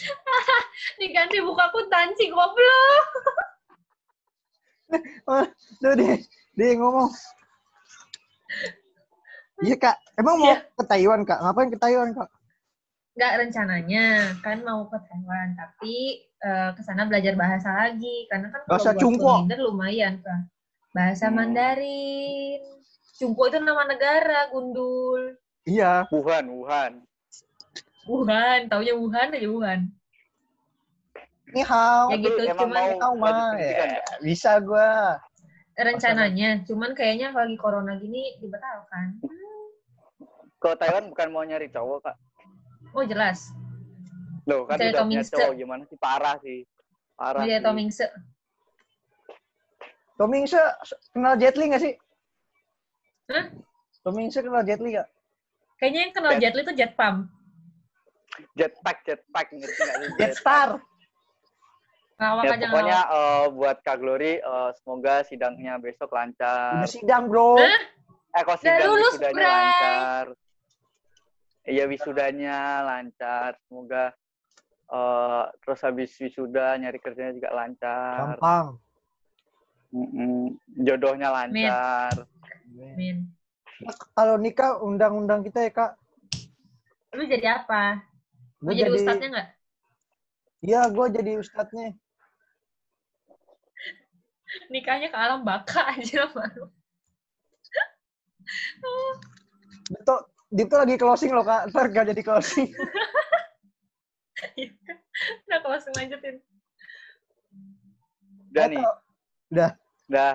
[1.00, 3.06] Diganti buka akuntansi, goblok.
[5.80, 6.14] Tuh dia,
[6.54, 7.08] dia ngomong.
[9.64, 10.60] Iya kak, emang mau Iya.
[10.70, 11.40] ke Taiwan kak?
[11.40, 12.28] Ngapain ke Taiwan kak?
[13.16, 14.06] Nggak rencananya,
[14.44, 15.56] kan mau ke Taiwan.
[15.56, 15.96] Tapi
[16.36, 18.28] eh, ke sana belajar bahasa lagi.
[18.28, 19.30] Karena kan kalau Bahasa buat Cungko.
[19.40, 20.40] kulinder lumayan, kan.
[20.92, 21.40] Bahasa Hmm.
[21.40, 22.75] Mandarin.
[23.16, 25.40] Cungko itu nama negara, Gundul.
[25.64, 26.04] Iya.
[26.12, 26.92] Wuhan Wuhan.
[28.06, 29.80] Wuhan, taunya Wuhan aja Wuhan.
[31.50, 32.12] Ni hao.
[32.12, 34.18] Ya gitu, emang cuman mau pendidikan Ya, nggak?
[34.20, 35.18] bisa gua.
[35.76, 39.20] rencananya cuman kayaknya lagi corona gini dibatalkan
[40.56, 42.16] Ke Taiwan bukan mau nyari cowok kak?
[42.96, 43.52] oh jelas
[44.48, 45.98] Loh kan Cari udah punya cowok gimana sih?
[46.00, 46.64] Parah sih.
[47.12, 47.64] Parah Iya sih.
[47.68, 48.06] Tomingse
[50.16, 50.56] Tomingse
[51.12, 51.92] kenal Jet Li nggak sih?
[53.26, 53.44] Hah?
[54.02, 55.08] Tomingse kenal Jet Li nggak?
[55.76, 57.18] kayaknya yang kenal Jet- Jet Li itu Jet Pump
[58.52, 60.08] Jetpack jetpack ngerti nggak sih?
[60.16, 60.68] Jet Star.
[62.16, 66.80] ngawak Ya pokoknya eh, buat Kak Glory eh, semoga sidangnya besok lancar.
[66.80, 67.56] Udah sidang bro.
[67.56, 67.80] Hah?
[68.32, 69.48] Eh kok Udah sidang lulus, wisudanya Bray.
[69.48, 70.24] lancar.
[71.66, 73.50] Iya wisudanya lancar.
[73.64, 74.04] Semoga
[74.86, 78.36] eh, terus habis wisuda nyari kerjanya juga lancar.
[78.36, 78.66] Gampang.
[79.92, 80.56] Mm-mm.
[80.76, 82.12] Jodohnya lancar.
[82.76, 83.32] Min
[84.12, 85.92] Kalau nikah undang-undang kita ya kak.
[87.16, 88.04] lu jadi apa
[88.60, 89.48] Gua mau jadi ustadznya nggak
[90.66, 91.88] Iya, gue jadi ustadznya.
[94.72, 96.68] nikahnya ke alam baka aja baru
[99.90, 100.20] Betul.
[100.46, 101.74] Dito lagi closing loh kak.
[101.74, 102.70] Ntar gak jadi closing.
[105.48, 106.38] udah kalau langsung lanjutin
[108.54, 108.84] Udah nih.
[109.50, 109.70] Udah.
[110.06, 110.32] Udah.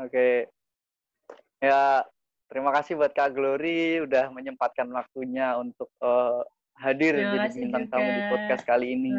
[0.00, 0.48] Oke.
[1.60, 2.04] Ya,
[2.52, 6.40] terima kasih buat Kak Glory udah menyempatkan waktunya untuk eh,
[6.76, 9.12] hadir Terima jadi bintang tamu di podcast kali ini.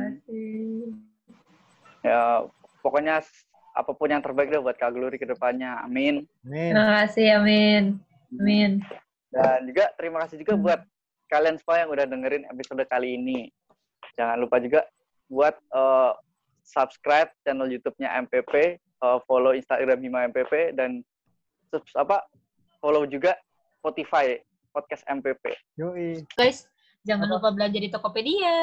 [2.06, 2.46] Ya,
[2.86, 3.26] pokoknya
[3.78, 5.82] apa pun yang terbaik deh buat Kak Glory ke depannya.
[5.82, 6.26] Amin.
[6.46, 6.74] Amin.
[6.74, 7.84] terima kasih Amin
[8.34, 8.72] Amin
[9.30, 10.80] Dan juga terima kasih juga buat
[11.30, 13.50] kalian semua yang udah dengerin episode kali ini.
[14.18, 14.86] Jangan lupa juga
[15.28, 16.12] buat eh,
[16.64, 21.02] subscribe channel YouTube-nya MPP, eh, follow Instagram Hima MPP dan
[21.96, 22.24] apa
[22.80, 23.36] follow juga
[23.82, 24.40] Spotify
[24.72, 25.44] podcast MPP.
[25.80, 26.22] Yoi.
[26.38, 26.68] guys
[27.08, 28.58] jangan lupa belajar di Tokopedia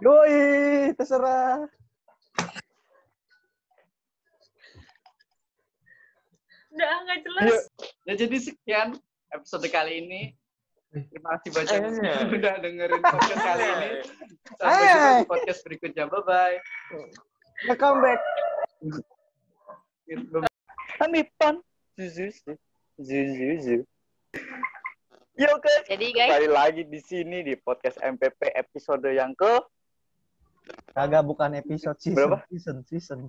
[0.00, 0.92] Yoi.
[0.96, 1.68] Terserah.
[6.70, 7.62] udah nggak jelas Yuk.
[8.08, 8.88] Ya jadi sekian
[9.34, 10.22] episode kali ini.
[10.90, 13.90] Terima kasih banyak yang udah dengerin podcast kali ini.
[14.58, 16.04] Sampai jumpa di podcast berikutnya.
[16.10, 16.56] Bye bye.
[17.70, 18.20] Welcome back.
[20.98, 21.62] Kami pan.
[22.00, 22.56] Zuzu.
[22.96, 23.84] Zuzu.
[25.36, 29.60] Yo guys, Jadi guys, kembali lagi di sini di podcast MPP episode yang ke
[30.96, 32.16] Kagak bukan episode season.
[32.16, 32.40] Berapa?
[32.48, 33.20] Season, season.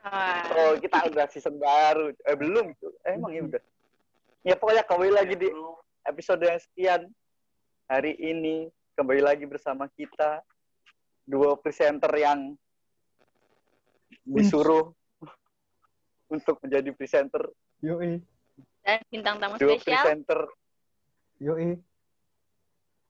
[0.00, 2.16] ah, Oh, kita udah season baru.
[2.24, 2.72] Eh, belum.
[2.80, 2.92] tuh.
[3.04, 3.62] Eh, emang ya udah.
[4.48, 5.48] Ya, pokoknya kembali lagi di
[6.08, 7.00] episode yang sekian.
[7.84, 10.40] Hari ini kembali lagi bersama kita.
[11.28, 12.56] Dua presenter yang
[14.24, 14.96] disuruh
[16.32, 17.44] untuk menjadi presenter.
[17.84, 18.12] Yoi.
[18.80, 20.00] dan bintang tamu Dua spesial.
[20.00, 20.40] presenter.
[21.38, 21.76] Yoi.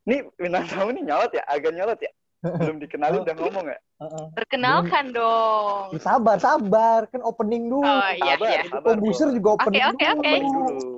[0.04, 1.42] Nih, bintang tamu nih nyolot ya?
[1.46, 2.12] Agak nyolot ya?
[2.60, 3.78] Belum dikenalin udah ngomong ya?
[3.98, 4.24] Heeh.
[4.36, 5.96] Perkenalkan dong.
[5.96, 7.00] Ya, sabar, sabar.
[7.08, 7.82] Kan opening dulu.
[7.82, 8.62] Oh iya Sabar, iya.
[8.68, 10.12] sabar, Komposer juga Oke, opening oke, dulu.
[10.12, 10.20] oke.
[10.20, 10.90] Opening dulu.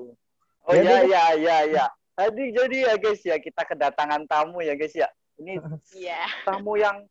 [0.66, 1.86] Oh Jadi- ya ya ya ya.
[2.16, 5.06] Tadi jadi ya guys ya kita kedatangan tamu ya guys ya.
[5.36, 5.60] Ini
[5.94, 6.20] Iya.
[6.42, 7.04] tamu yang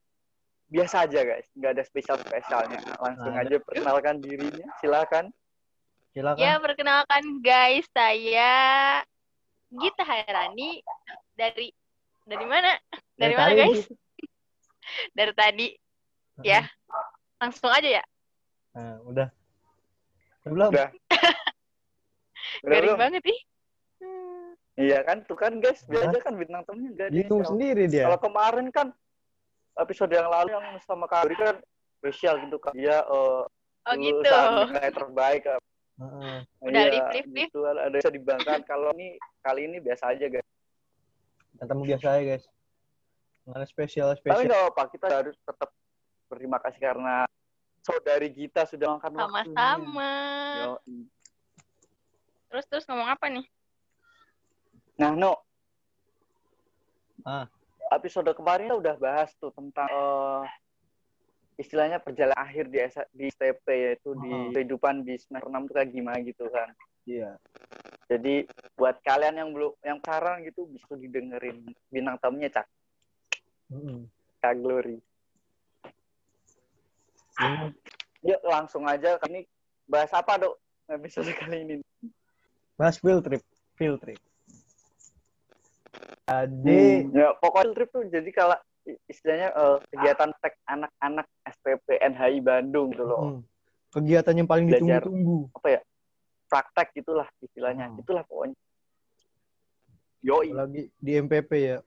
[0.66, 2.82] biasa aja guys, nggak ada spesial spesialnya.
[2.98, 5.30] Langsung Nah, aja perkenalkan dirinya, silakan.
[6.16, 6.40] Silakan.
[6.40, 8.54] Ya perkenalkan guys, saya
[9.68, 10.80] Gita Hairani
[11.36, 11.76] dari
[12.24, 12.72] dari mana?
[13.14, 13.60] Dari mana tadi.
[13.60, 13.82] guys?
[15.18, 15.68] Dari tadi.
[16.40, 16.62] Ya.
[17.36, 18.04] Langsung aja ya.
[18.72, 19.28] Nah, udah.
[20.46, 20.70] Belum.
[20.72, 20.88] Udah.
[22.64, 23.02] Udah Garing belum?
[23.02, 23.40] banget ih.
[24.00, 24.50] Hmm.
[24.78, 27.12] Iya kan, tuh kan guys, biasa kan bintang tamunya nggak ada.
[27.12, 28.06] Dihitung yang- sendiri dia.
[28.08, 28.88] Kalau kemarin kan
[29.76, 31.56] episode yang lalu yang sama Kak Dori kan
[32.00, 32.72] spesial gitu kan.
[32.72, 33.42] Dia eh,
[33.86, 34.32] Oh gitu.
[34.94, 35.60] terbaik eh,
[35.96, 36.38] Heeh.
[36.60, 37.52] Udah, Iya, lift, lift, lift.
[37.56, 38.62] gitu ada bisa dibanggakan.
[38.70, 40.48] Kalau ini kali ini biasa aja guys.
[41.56, 42.46] ketemu biasa ya guys
[43.46, 45.70] nggak ada spesial Tapi spesial nggak apa-apa, kita harus tetap
[46.26, 47.16] berterima kasih karena
[47.86, 50.12] saudari kita sudah makan Sama-sama.
[52.50, 53.46] Terus terus ngomong apa nih?
[54.98, 55.34] Nah, No.
[57.22, 57.46] Ah.
[57.94, 60.44] Episode kemarin kita udah bahas tuh tentang eh,
[61.56, 62.80] istilahnya perjalanan akhir di
[63.12, 64.52] di STP yaitu di Ah.
[64.52, 66.70] kehidupan di semester 6 tuh kayak gimana gitu kan.
[67.06, 67.40] iya
[68.06, 72.68] Jadi buat kalian yang belum yang sekarang gitu bisa didengerin bintang tamunya Cak
[73.72, 74.06] Mm-mm.
[74.38, 75.00] Kak Glory.
[77.36, 77.72] Ini
[78.26, 79.46] Yuk langsung aja ini
[79.86, 81.76] bahas apa dok episode kali ini?
[82.76, 83.40] bahas field trip
[83.74, 84.20] field trip
[86.26, 88.58] jadi Hmm, ya pokoknya field trip tuh jadi kalau
[89.10, 93.22] istilahnya eh, kegiatan tek anak-anak SPP NHI Bandung gitu loh.
[93.22, 93.40] mm,
[93.94, 95.82] kegiatan yang paling ditunggu-tunggu Apa ya?
[96.46, 97.90] Praktek gitulah istilahnya.
[97.90, 98.02] Hmm.
[98.02, 98.58] Itulah pokoknya.
[100.26, 100.50] Yoi.
[100.54, 101.80] apalagi di MPP ya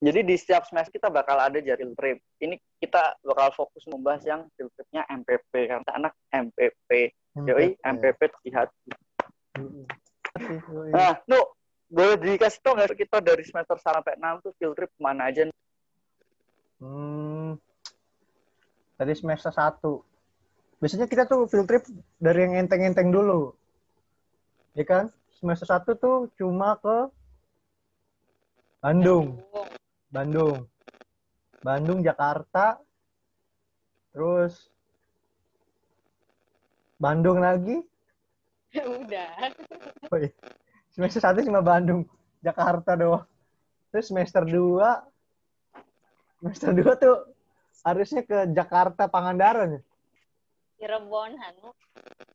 [0.00, 2.18] Jadi di setiap semester kita bakal ada field trip.
[2.40, 7.12] Ini kita bakal fokus membahas yang field tripnya MPP karena anak MPP.
[7.36, 8.72] Yoi, MPP lihat.
[9.60, 9.84] Mm-mm.
[10.72, 10.88] Yoi.
[10.88, 11.36] Nah, Nu,
[11.92, 15.50] boleh dikasih tau nggak kita dari semester sampai 6 tuh field trip ke mana aja?
[16.80, 17.60] Hmm,
[18.96, 20.80] dari semester 1.
[20.80, 21.84] Biasanya kita tuh field trip
[22.16, 23.52] dari yang enteng-enteng dulu.
[24.72, 25.12] Ya kan?
[25.36, 27.12] Semester 1 tuh cuma ke
[28.80, 29.44] Bandung.
[30.08, 30.64] Bandung.
[31.60, 32.80] Bandung, Jakarta.
[34.16, 34.72] Terus
[36.96, 37.76] Bandung lagi.
[39.04, 39.52] Udah.
[40.08, 40.32] Oh iya.
[40.96, 42.08] Semester 1 cuma Bandung,
[42.40, 43.28] Jakarta doang.
[43.92, 45.09] Terus semester 2
[46.40, 47.16] semester 2 tuh
[47.84, 49.82] harusnya ke Jakarta Pangandaran ya.
[50.80, 51.76] Cirebon, Hanu.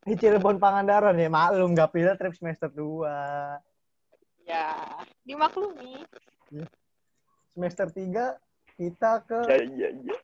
[0.06, 3.10] Eh, Cirebon Pangandaran ya, maklum gak pilih trip semester 2.
[4.46, 4.70] Ya,
[5.26, 6.06] dimaklumi.
[7.58, 8.38] Semester 3
[8.78, 10.18] kita ke Ya, iya, iya.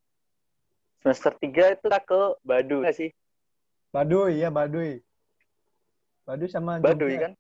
[1.02, 3.10] Semester 3 itu kita ke Baduy nggak sih?
[3.90, 5.02] Baduy ya, Baduy.
[6.30, 7.22] Baduy sama Baduy Jogja.
[7.26, 7.34] kan?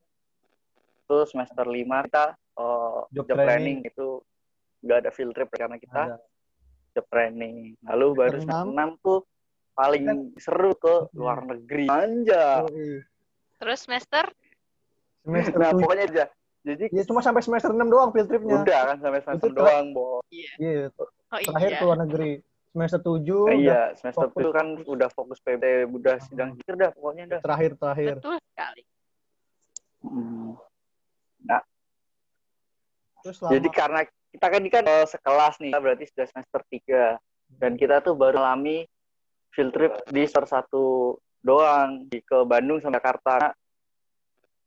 [1.06, 1.78] Terus semester 5
[2.10, 3.46] kita eh, Job job, training.
[3.46, 3.78] training.
[3.86, 4.08] itu
[4.82, 6.18] nggak ada field trip karena kita Ada.
[6.92, 7.76] Job training.
[7.82, 9.20] Lalu baru Semester semester 6 tuh
[9.72, 10.04] paling
[10.36, 11.86] seru ke luar negeri.
[11.88, 12.68] Anja.
[13.58, 14.26] Terus semester
[15.22, 15.80] Semester Nah, 7.
[15.80, 16.26] pokoknya aja.
[16.62, 18.58] Jadi Ya cuma sampai semester 6 doang field tripnya.
[18.60, 20.22] udah kan sampai semester Itu doang, Bo.
[20.30, 20.90] Iya,
[21.32, 21.78] Oh terakhir iya.
[21.78, 22.32] ke luar negeri.
[22.68, 24.40] Semester 7 Nah, iya, semester fokus.
[24.40, 27.40] itu kan udah fokus PB, udah sidang akhir dah pokoknya dah.
[27.40, 28.14] terakhir terakhir.
[28.18, 28.84] Betul sekali.
[30.02, 30.52] Hmm.
[33.22, 37.20] Terus selama Jadi karena kita kan ini kan eh, sekelas nih, berarti sudah semester 3
[37.60, 38.88] dan kita tuh baru alami
[39.52, 43.52] field trip di semester 1 doang di ke Bandung sama Jakarta.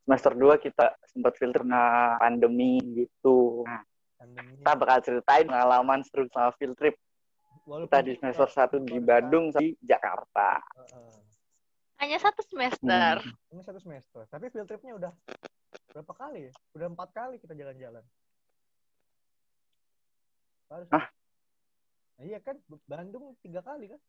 [0.04, 3.64] Semester 2 kita sempat field trip nah pandemi gitu.
[3.64, 3.80] Nah,
[4.20, 7.00] pandemi, kita bakal ceritain pengalaman seru sama field trip
[7.64, 8.48] walaupun kita di semester
[8.84, 10.60] 1 di Bandung sama di Jakarta.
[10.76, 11.24] Heeh.
[12.04, 13.24] Hanya satu semester.
[13.24, 13.52] Hmm.
[13.56, 14.28] Ini satu semester.
[14.28, 15.12] Tapi field tripnya udah
[15.88, 16.52] berapa kali ya?
[16.76, 18.04] Udah empat kali kita jalan-jalan.
[20.66, 21.04] Baru- Hah?
[22.14, 24.00] Nah, iya kan, Bandung tiga kali kan?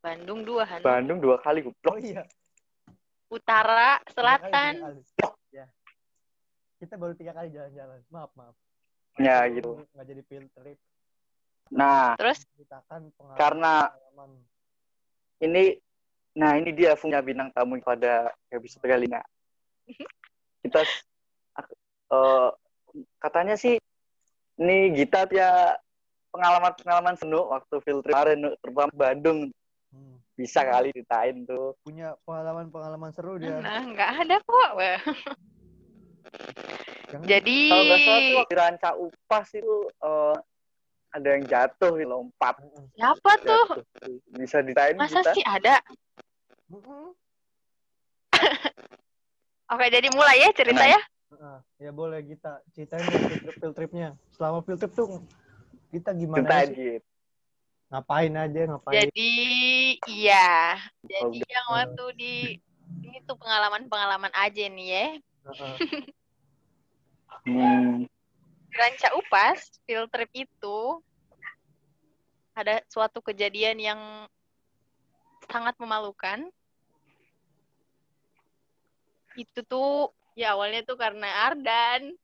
[0.00, 0.84] Bandung dua, Hanu.
[0.84, 1.96] Bandung dua kali Oh goblok.
[1.98, 2.22] iya.
[3.26, 4.72] Utara, tiga kali, selatan.
[4.74, 5.00] tiga kali.
[5.50, 5.66] Ya.
[6.76, 7.98] Kita baru tiga kali jalan-jalan.
[8.12, 8.56] Maaf, maaf.
[9.16, 9.70] Ya, Itu gitu.
[9.94, 10.78] Nggak jadi field trip.
[11.72, 13.38] Nah, Terus Ceritakan pengalaman.
[13.40, 14.30] Karena- pengalaman.
[15.40, 15.64] ini
[16.34, 19.22] nah ini dia punya bintang tamu pada episode kali ini.
[20.62, 20.82] Kita
[22.10, 22.50] eh,
[23.16, 23.78] katanya sih
[24.56, 25.74] ini Gita ya
[26.30, 29.50] pengalaman-pengalaman seru waktu field trip kemarin terutama Bandung
[29.94, 30.18] Hmm.
[30.34, 31.78] bisa kali ditain tuh.
[31.86, 33.62] Punya pengalaman-pengalaman seru dia.
[33.62, 34.70] Nah, nggak ada kok.
[37.06, 40.34] Jangan- Jadi Kalau nggak salah tuh waktu di ranca upas itu eh,
[41.14, 42.58] ada yang jatuh lompat.
[42.58, 42.90] Mm-mm.
[42.90, 43.86] siapa tuh?
[44.34, 45.30] Bisa ditain Masa Gita?
[45.30, 45.78] sih ada?
[49.70, 50.82] Oke, jadi mulai ya cerita
[51.40, 51.60] Nah.
[51.80, 51.90] ya.
[51.90, 54.08] Boleh kita ceritain field trip field tripnya.
[54.34, 55.22] Selama field trip tuh
[55.90, 56.96] kita gimana Ceritain sih?
[57.92, 58.94] Ngapain aja, ngapain?
[58.94, 59.32] Jadi
[60.10, 60.78] iya.
[61.06, 62.34] Jadi Oh, yang waktu di
[63.04, 65.06] ini tuh pengalaman-pengalaman aja nih ya.
[65.50, 65.76] Heeh.
[67.44, 68.08] Hmm.
[68.72, 70.78] Ranca Upas field trip itu
[72.56, 74.00] ada suatu kejadian yang
[75.52, 76.48] sangat memalukan.
[79.36, 82.14] Itu tuh ya awalnya tuh karena Ardan.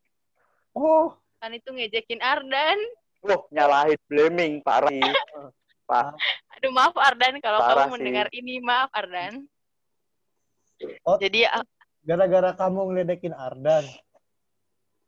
[0.74, 2.78] Oh, Kan itu ngejekin Ardan.
[3.24, 4.90] Loh, nyalahin blaming parah.
[5.88, 6.14] Pak.
[6.54, 7.94] Aduh maaf Ardan kalau Parah kamu sih.
[7.98, 9.42] mendengar ini maaf Ardan.
[11.02, 11.16] Oh.
[11.16, 11.48] Jadi
[12.00, 13.84] Gara-gara kamu ngeledekin Ardan.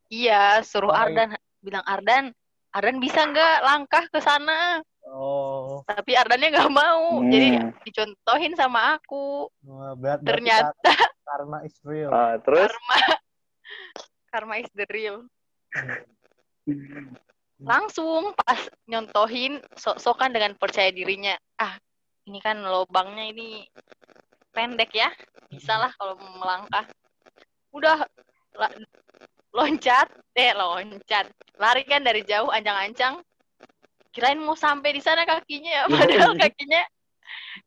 [0.08, 0.92] iya suruh.
[0.92, 2.32] Ardan bilang Ardan,
[2.72, 4.80] Ardan bisa nggak langkah ke sana?
[5.04, 5.51] Oh,
[5.86, 7.20] Tapi Ardannya nggak mau.
[7.20, 7.30] Hmm.
[7.30, 7.48] Jadi
[7.86, 9.48] dicontohin sama aku.
[9.66, 12.10] wah, berat Ternyata kar- karma is real.
[12.12, 12.96] Ah, terus karma
[14.32, 15.26] karma is the real.
[17.62, 18.58] Langsung pas
[18.90, 21.38] nyontohin sok-sokan dengan percaya dirinya.
[21.58, 21.78] Ah,
[22.26, 23.66] ini kan lobangnya ini
[24.50, 25.10] pendek ya.
[25.50, 26.86] Bisa lah kalau melangkah.
[27.72, 28.04] Udah
[29.52, 31.30] loncat, eh loncat.
[31.60, 33.22] Lari kan dari jauh ancang-ancang.
[34.12, 36.82] Kirain mau sampai di sana kakinya ya, padahal kakinya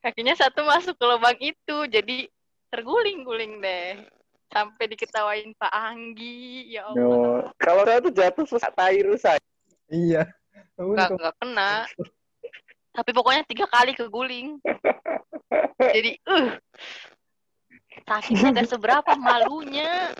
[0.01, 1.77] kakinya satu masuk ke lubang itu.
[1.89, 2.29] Jadi
[2.69, 4.05] terguling-guling deh.
[4.53, 6.71] Sampai diketawain Pak Anggi.
[6.77, 7.01] Ya Allah.
[7.01, 7.49] no.
[7.57, 9.41] kalau saya tuh jatuh terus tai rusak.
[9.89, 10.29] Iya.
[10.75, 11.87] nggak nggak kena
[12.95, 14.55] tapi pokoknya tiga kali keguling
[15.95, 16.55] jadi uh
[18.07, 20.15] sakitnya gak seberapa malunya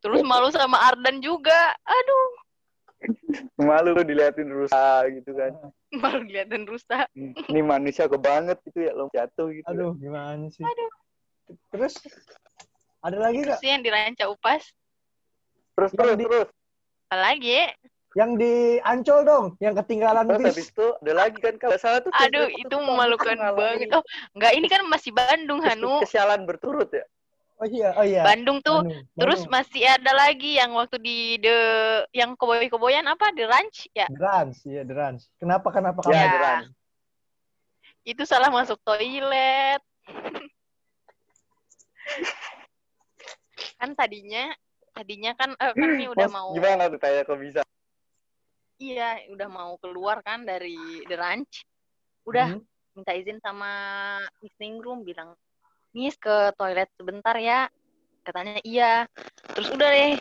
[0.00, 2.28] terus malu sama Ardan juga aduh
[3.56, 5.52] Malu lu diliatin rusak gitu kan.
[6.02, 9.68] malu diliatin rusak Ini manusia ke banget gitu ya lo jatuh gitu.
[9.68, 10.64] Aduh, gimana sih?
[10.64, 10.90] Aduh.
[11.72, 11.94] Terus
[13.02, 14.62] ada lagi terus nggak yang diranca upas
[15.72, 16.48] Terus terus di- terus.
[17.10, 17.66] apalagi ya?
[18.12, 20.68] yang di Ancol dong, yang ketinggalan Terus habis bis?
[20.68, 24.04] itu ada lagi kan kalau salah tuh aduh itu memalukan banget oh
[24.36, 27.08] enggak ini kan masih Bandung Hanu Kesialan berturut ya.
[27.62, 28.26] Oh iya, oh iya.
[28.26, 29.54] Bandung tuh Bandung, terus Bandung.
[29.54, 31.58] masih ada lagi yang waktu di the
[32.10, 35.30] yang koboi-koboyan apa the ranch ya Derans, iya Derans.
[35.38, 36.18] Kenapa kenapa Ya, kamu?
[36.18, 36.26] Ya.
[36.28, 36.62] Deran.
[38.02, 39.78] itu salah masuk toilet.
[43.78, 44.50] kan tadinya
[44.90, 47.62] tadinya kan eh, kan ini udah Mas, mau Gimana tuh kayak kok bisa?
[48.78, 50.74] iya udah mau keluar kan dari
[51.06, 51.62] the ranch
[52.26, 52.66] udah Hmm.
[52.92, 53.70] minta izin sama
[54.42, 55.32] meeting room bilang
[55.92, 57.68] Miss ke toilet sebentar ya.
[58.22, 59.04] Katanya iya.
[59.52, 60.14] Terus udah deh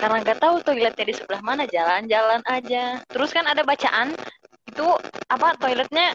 [0.00, 2.98] karena nggak tahu toiletnya di sebelah mana jalan-jalan aja.
[3.06, 4.14] Terus kan ada bacaan
[4.66, 4.86] itu
[5.26, 6.14] apa toiletnya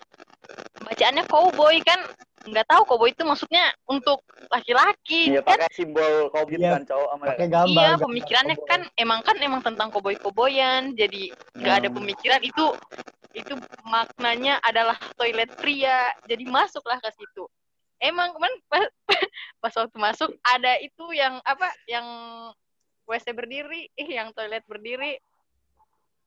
[0.81, 1.99] bacaannya cowboy kan.
[2.45, 4.21] Nggak tahu cowboy itu maksudnya untuk
[4.53, 5.57] laki-laki Iya kan?
[5.57, 7.69] pakai simbol covid Iya, kan cowok sama Pakai gambar.
[7.73, 8.69] iya gambar pemikirannya cowboy.
[8.69, 11.97] kan emang kan emang tentang koboi-koboyan jadi nggak ada Hmm.
[11.97, 12.65] pemikiran itu
[13.35, 13.53] itu
[13.83, 16.13] maknanya adalah toilet pria.
[16.23, 17.43] Jadi masuklah ke situ
[17.99, 18.85] emang kemarin pas,
[19.63, 22.05] pas waktu masuk ada itu yang apa yang
[23.05, 25.21] WC berdiri eh yang toilet berdiri.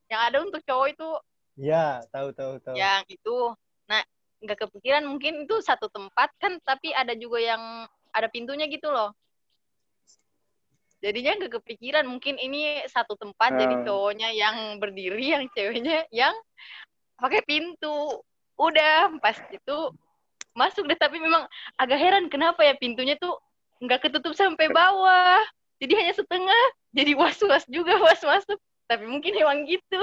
[0.09, 1.11] Yang ada untuk cowok itu.
[1.59, 2.77] Iya, tahu tahu tahu.
[2.79, 3.39] yang itu.
[3.91, 4.01] Nah
[4.39, 7.63] nggak kepikiran mungkin itu satu tempat kan tapi ada juga yang
[8.15, 9.11] ada pintunya gitu loh.
[10.99, 13.85] Jadinya nggak kepikiran mungkin ini satu tempat jadi Hmm.
[13.87, 16.35] cowoknya yang berdiri yang ceweknya yang
[17.19, 18.23] pakai pintu.
[18.59, 19.79] Udah pas itu
[20.59, 21.47] masuk deh tapi memang
[21.79, 23.39] agak heran kenapa ya pintunya tuh
[23.79, 25.39] nggak ketutup sampai bawah.
[25.79, 26.65] Jadi hanya setengah.
[26.91, 28.59] Jadi was was juga was masuk
[28.91, 30.03] tapi mungkin emang gitu.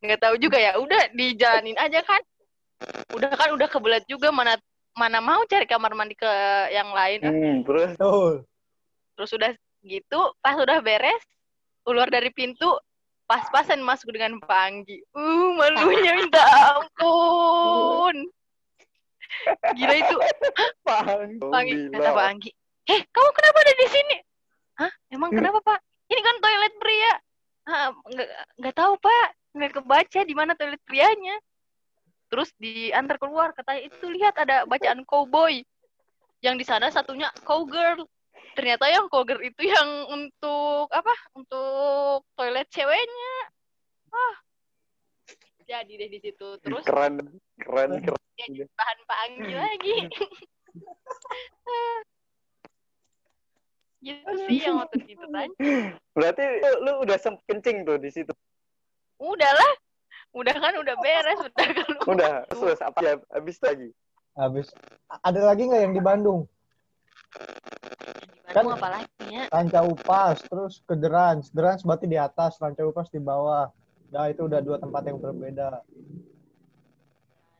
[0.00, 0.80] Nggak tahu juga ya.
[0.80, 2.22] Udah dijalanin aja kan.
[3.12, 4.32] Udah kan udah kebelat juga.
[4.32, 4.56] Mana
[4.96, 6.32] mana mau cari kamar mandi ke
[6.72, 7.20] yang lain.
[7.20, 7.92] Hmm, terus?
[9.16, 9.52] Terus udah
[9.84, 11.22] gitu pas udah beres
[11.86, 12.66] keluar dari pintu
[13.28, 14.98] pas-pasan masuk dengan Pak Anggi.
[15.12, 18.32] Uh malunya minta ampun
[19.74, 20.16] gila itu.
[20.86, 21.00] Pak
[21.52, 22.50] Anggi kata Pak Anggi.
[22.86, 24.16] Eh kamu kenapa ada di sini?
[24.78, 24.92] Hah?
[25.10, 25.78] Emang kenapa Pak?
[26.06, 27.12] Ini kan toilet pria.
[27.66, 28.28] Ah, nggak
[28.62, 29.28] nggak tahu Pak.
[29.56, 31.36] Nggak kebaca di mana toilet prianya.
[32.30, 33.50] Terus diantar keluar.
[33.56, 35.62] Katanya itu lihat ada bacaan cowboy.
[36.44, 38.06] Yang di sana satunya cowgirl.
[38.54, 41.14] Ternyata yang cowgirl itu yang untuk apa?
[41.34, 43.34] Untuk toilet ceweknya.
[44.14, 44.45] Ah
[45.66, 47.18] jadi deh di situ terus Keren,
[47.58, 48.22] keren, keren.
[48.38, 49.94] jadi bahan Pak Anggi lagi
[54.06, 55.50] gitu sih yang waktu itu kan
[56.14, 58.32] Berarti lu, lu udah sempat kencing tuh di situ.
[59.18, 59.72] udahlah
[60.36, 63.88] udah kan udah beres udah kan Udah, terus apa ya habis lagi?
[64.36, 64.68] Habis.
[65.24, 66.44] Ada lagi nggak yang di Bandung?
[68.36, 71.48] di Bandung apa lagi ya Ranca Upas, terus ke Derans.
[71.56, 73.72] Derans berarti di atas, Ranca Upas di bawah.
[74.14, 75.82] Nah, itu udah dua tempat yang berbeda.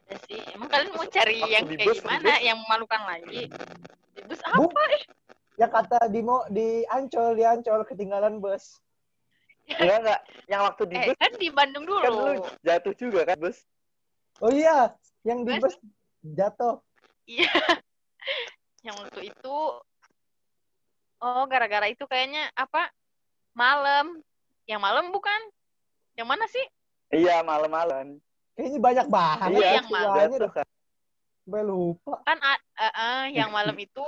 [0.06, 2.46] ada sih emang kalian mau cari yang kayak bus, gimana bus.
[2.46, 3.50] yang memalukan lagi
[4.14, 5.02] di bus Bu, apa eh
[5.58, 8.78] yang kata di Mo, di Ancol, di Ancol ketinggalan bus.
[9.66, 10.20] Enggak, enggak.
[10.46, 13.58] Yang waktu di eh bus kan di Bandung kan lu dulu jatuh juga kan bus.
[14.38, 14.94] Oh iya,
[15.26, 15.74] yang di Bus?
[15.74, 15.76] bus
[16.22, 16.78] jatuh.
[17.26, 17.50] iya
[18.86, 19.56] yang waktu itu
[21.18, 22.94] oh gara-gara itu kayaknya apa
[23.58, 24.22] malam
[24.70, 25.40] yang malam bukan
[26.16, 26.64] yang mana sih
[27.06, 28.18] Iya, malam-malam.
[28.58, 30.50] Kayaknya banyak banget Iya, ya yang malam.
[30.50, 30.66] kan.
[31.46, 32.14] Sampai lupa.
[32.26, 34.02] kan eh, eh, yang malam itu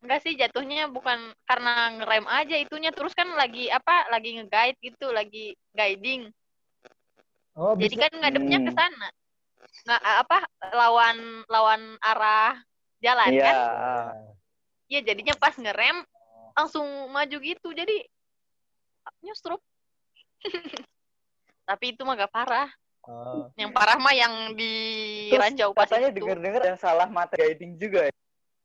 [0.00, 5.10] enggak sih jatuhnya bukan karena ngerem aja itunya terus kan lagi apa lagi nge-guide gitu
[5.10, 6.30] lagi guiding
[7.52, 8.02] Oh, jadi bisa.
[8.06, 8.78] kan ngadepnya ke Hmm.
[8.78, 9.08] sana
[9.84, 10.38] nggak apa
[10.72, 11.18] lawan
[11.50, 12.54] lawan arah
[13.02, 13.42] jalan Iya.
[13.44, 13.56] kan
[14.86, 16.06] iya jadinya pas ngerem
[16.54, 18.06] langsung maju gitu jadi
[19.20, 19.58] nyusrup
[21.68, 22.68] tapi itu mah gak parah
[23.08, 23.48] Oh.
[23.56, 24.68] yang parah mah yang di
[25.32, 28.12] Terus ranjau pas katanya itu dengar-dengar yang salah mata guiding juga ya.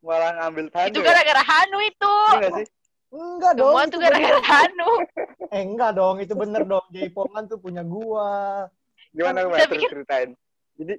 [0.04, 0.92] Malah ngambil tanda.
[0.92, 2.68] itu gara-gara Hanu itu Iya nggak sih?
[3.16, 3.72] Enggak dong.
[3.72, 4.52] semua itu tuh gara-gara bener.
[4.52, 4.90] Hanu
[5.56, 6.84] Eh enggak dong, itu bener dong.
[6.92, 8.68] Jaipongan tuh punya gua.
[9.16, 9.48] Gimana?
[9.48, 10.30] Terus pikir- ceritain.
[10.76, 10.96] Jadi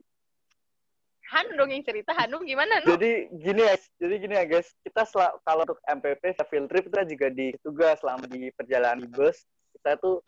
[1.29, 5.05] Hanu dong yang cerita Hanu gimana nu jadi gini ya, jadi gini ya guys, kita
[5.41, 9.45] kalau untuk MPP field trip kita juga di tugas selama di perjalanan di bus,
[9.77, 10.25] kita tuh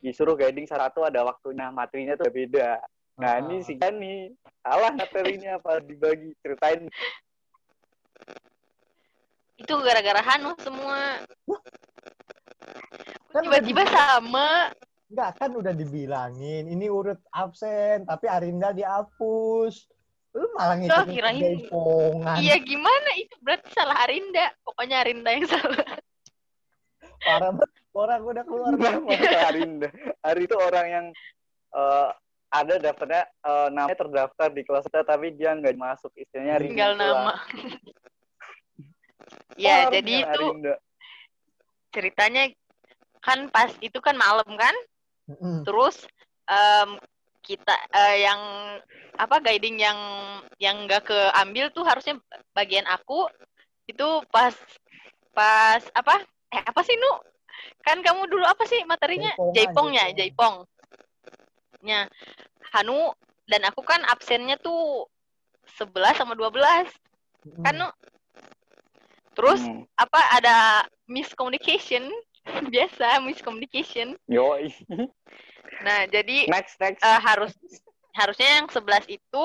[0.00, 2.80] disuruh guiding satu ada waktunya, materinya tuh beda.
[3.16, 3.40] Nah Ah.
[3.40, 6.88] ini si Gani salah materinya apa dibagi ceritain
[9.54, 11.20] itu gara-gara Hanu semua
[13.30, 14.48] Kan udah tiba-tiba di- sama
[15.10, 16.70] Enggak kan udah dibilangin.
[16.70, 19.90] Ini urut absen, tapi Arinda dihapus.
[20.30, 22.36] Lu malah Oh, ngikutin kirain- Jaipongan.
[22.38, 25.82] iya gimana itu berarti salah Arinda pokoknya Arinda yang salah
[27.20, 27.69] Parah banget.
[27.90, 28.70] Orang udah keluar.
[28.78, 29.90] Masa Arinda.
[30.22, 31.06] Ari itu orang yang
[31.74, 32.08] eh,
[32.50, 36.92] ada daftarnya eh, namanya terdaftar di kelas kita tapi dia nggak masuk istilahnya Rinda tinggal
[36.94, 37.06] doang.
[37.22, 37.34] nama
[39.64, 40.74] ya Parah jadi itu Arinda.
[41.90, 42.44] ceritanya
[43.22, 44.74] kan pas itu kan malam kan
[45.30, 45.62] Mm-mm.
[45.62, 46.02] terus
[46.50, 46.98] em,
[47.40, 48.40] kita eh, yang
[49.14, 49.98] apa guiding yang
[50.58, 52.18] yang nggak keambil tuh harusnya
[52.50, 53.30] bagian aku
[53.86, 54.54] itu pas
[55.30, 57.29] pas apa eh apa sih nu
[57.84, 60.64] kan kamu dulu apa sih materinya jaipongnya jaipong.
[61.80, 62.04] nya
[62.76, 63.08] Hanu
[63.48, 65.08] dan aku kan absennya tuh
[65.80, 66.52] 11 sama 12
[67.48, 67.64] Mm-mm.
[67.64, 67.76] kan
[69.32, 69.88] terus Hmm.
[69.96, 72.12] apa ada miscommunication
[72.74, 74.68] biasa miscommunication Yoi.
[75.80, 77.00] nah jadi Next next.
[77.00, 77.52] eh, harus
[78.12, 79.44] harusnya yang 11 itu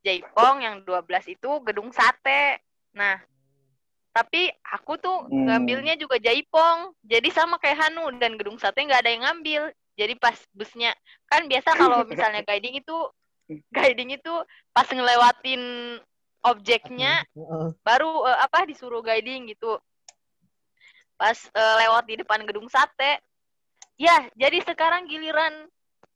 [0.00, 2.56] Jaipong, yang 12 itu gedung sate.
[2.96, 3.20] Nah,
[4.10, 5.46] tapi aku tuh Hmm.
[5.46, 6.94] ngambilnya juga Jaipong.
[7.06, 9.62] Jadi sama kayak Hanu dan gedung sate nggak ada yang ngambil.
[9.94, 10.90] Jadi pas busnya
[11.30, 12.96] kan biasa kalau misalnya guiding itu
[13.70, 14.34] guiding itu
[14.74, 15.62] pas ngelewatin
[16.46, 17.22] objeknya
[17.86, 19.78] baru eh, apa disuruh guiding gitu.
[21.14, 23.22] Pas eh, lewat di depan gedung sate.
[24.00, 25.68] Ya, jadi sekarang giliran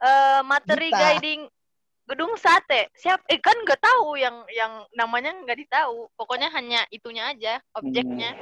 [0.03, 0.99] eh, materi Kita.
[0.99, 1.47] guiding
[2.05, 2.93] gedung sate.
[2.97, 6.09] Siap eh kan nggak tahu yang yang namanya nggak ditahu.
[6.17, 8.37] Pokoknya hanya itunya aja, objeknya.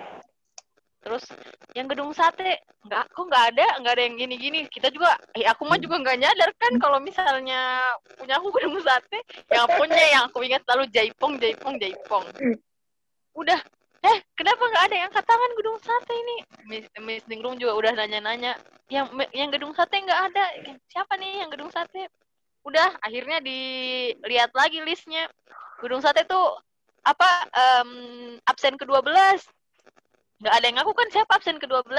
[1.03, 1.27] Terus
[1.75, 4.61] yang gedung sate nggak kok nggak ada, nggak ada yang gini-gini.
[4.71, 7.83] Kita juga eh aku mah juga nggak nyadar kan kalau misalnya
[8.19, 9.19] punya aku gedung sate,
[9.51, 12.25] yang punya yang aku ingat selalu Jaipong, Jaipong, Jaipong.
[13.35, 13.59] Udah
[14.03, 16.37] eh kenapa nggak ada yang angkat tangan gedung sate ini
[16.67, 18.59] Miss, Miss Ningrum juga udah nanya-nanya
[18.91, 20.45] yang yang gedung sate nggak ada
[20.91, 22.11] siapa nih yang gedung sate
[22.63, 25.27] udah akhirnya dilihat lagi listnya.
[25.83, 26.59] Gedung sate tuh
[27.03, 27.91] apa em,
[28.47, 29.11] absen ke-12
[30.43, 31.91] nggak ada yang ngaku kan siapa absen ke-12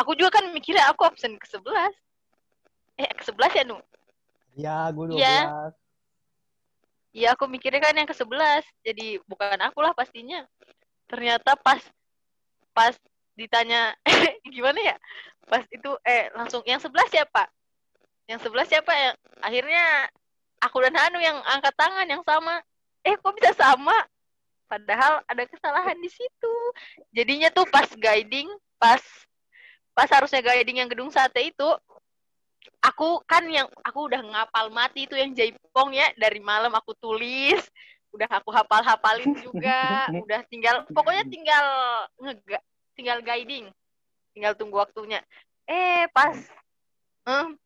[0.00, 1.92] aku juga kan mikirnya aku absen ke-11
[3.04, 3.78] eh ke-11 ya Nu?
[4.56, 5.20] Ya, gue 12.
[5.20, 5.36] Iya.
[7.10, 10.44] Iya aku mikirnya kan yang ke-11 jadi bukan aku lah pastinya.
[11.08, 11.80] Ternyata pas
[12.72, 12.94] pas
[13.36, 13.96] ditanya
[14.54, 14.96] gimana ya?
[15.48, 17.48] Pas itu eh langsung yang 11 siapa
[18.30, 18.92] yang 11 siapa?
[18.94, 19.84] Yang akhirnya
[20.62, 22.62] aku dan Hanu yang angkat tangan yang sama.
[23.02, 23.96] Eh kok bisa sama?
[24.70, 26.54] Padahal ada kesalahan di situ.
[27.10, 28.46] Jadinya tuh pas guiding
[28.78, 29.02] pas
[29.90, 31.68] pas harusnya guiding yang gedung sate itu
[32.80, 36.06] aku kan yang aku udah ngapal mati itu yang jaipong ya.
[36.14, 37.66] Dari malam aku tulis
[38.14, 41.66] udah aku hafal-hafalin juga udah tinggal pokoknya tinggal
[42.18, 42.58] ngega
[42.98, 43.66] tinggal guiding
[44.30, 45.18] tinggal tunggu waktunya.
[45.66, 46.38] Eh pas
[47.26, 47.58] em,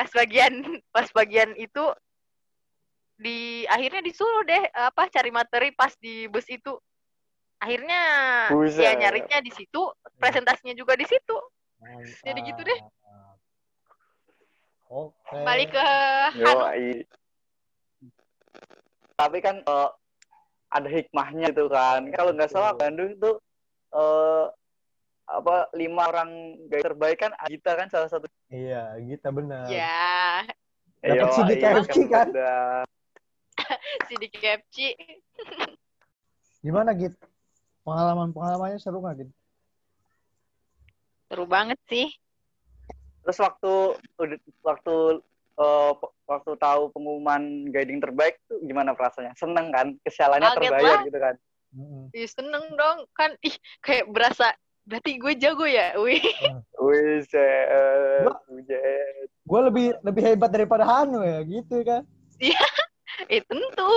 [0.00, 0.52] pas bagian
[0.96, 1.84] pas bagian itu
[3.20, 6.72] di akhirnya disuruh deh apa cari materi pas di bus itu
[7.60, 8.00] akhirnya
[8.48, 8.80] Buset.
[8.80, 11.36] ya nyarinya di situ presentasinya juga di situ
[12.20, 12.80] Jadi gitu deh.
[14.90, 15.36] Oke.
[15.48, 16.88] balik ke Hanu Yoi.
[19.16, 19.88] Tapi kan eh,
[20.68, 22.04] ada hikmahnya itu kan.
[22.12, 23.32] Kalau nggak salah Bandung itu
[23.96, 24.44] eh,
[25.30, 26.30] apa lima orang
[26.66, 28.26] guys terbaik kan Agita kan salah satu.
[28.50, 29.70] Iya, kita benar.
[29.70, 30.42] ya
[31.00, 32.26] Dapat Yoi, CD KFC kan?
[34.06, 34.76] si di KFC
[36.60, 37.14] Gimana, Git?
[37.80, 39.30] Pengalaman-pengalamannya seru nggak, Git?
[41.30, 42.10] seru banget sih
[43.22, 43.72] Terus waktu
[44.18, 44.94] udah- waktu
[45.56, 45.92] eh,
[46.26, 49.36] waktu tahu pengumuman guiding terbaik tuh gimana perasaannya?
[49.36, 49.94] Seneng kan?
[50.02, 51.06] Kesialannya terbayar lah.
[51.06, 51.34] gitu kan?
[52.10, 54.50] Ih, seneng dong kan ih kayak berasa
[54.90, 56.18] berarti gue jago ya wih
[56.76, 57.22] Wih.
[59.40, 62.02] Gue lebih lebih hebat daripada Hanu ya, gitu kan.
[63.28, 63.92] eh tentu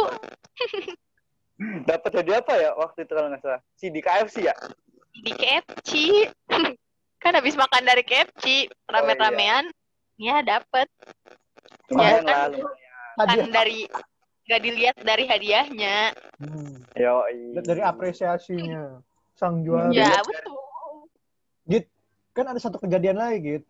[1.89, 3.61] Dapat jadi apa ya waktu itu kalau nggak salah?
[3.73, 4.55] Si di KFC ya?
[5.15, 5.91] di KFC
[7.23, 9.69] kan habis makan dari KFC rame-ramean
[10.15, 10.89] ya dapet
[11.87, 12.65] Ya, kan- lah, lumayan.
[13.15, 13.47] kan Hadiah.
[13.47, 13.79] dari
[14.43, 15.97] gak dilihat dari hadiahnya
[16.35, 16.81] Hmm.
[16.93, 17.55] Yoi.
[17.55, 18.99] Dari apresiasinya
[19.33, 19.87] sang juara.
[19.89, 20.57] ya betul
[22.33, 23.67] Kan ada satu kejadian lagi, gitu.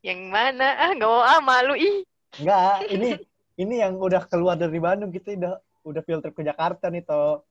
[0.00, 2.04] yang mana ah nggak mau ah malu ih
[2.40, 3.10] Enggak, ini
[3.56, 5.54] ini yang udah keluar dari Bandung kita udah
[5.84, 7.42] udah field trip ke Jakarta nih toh.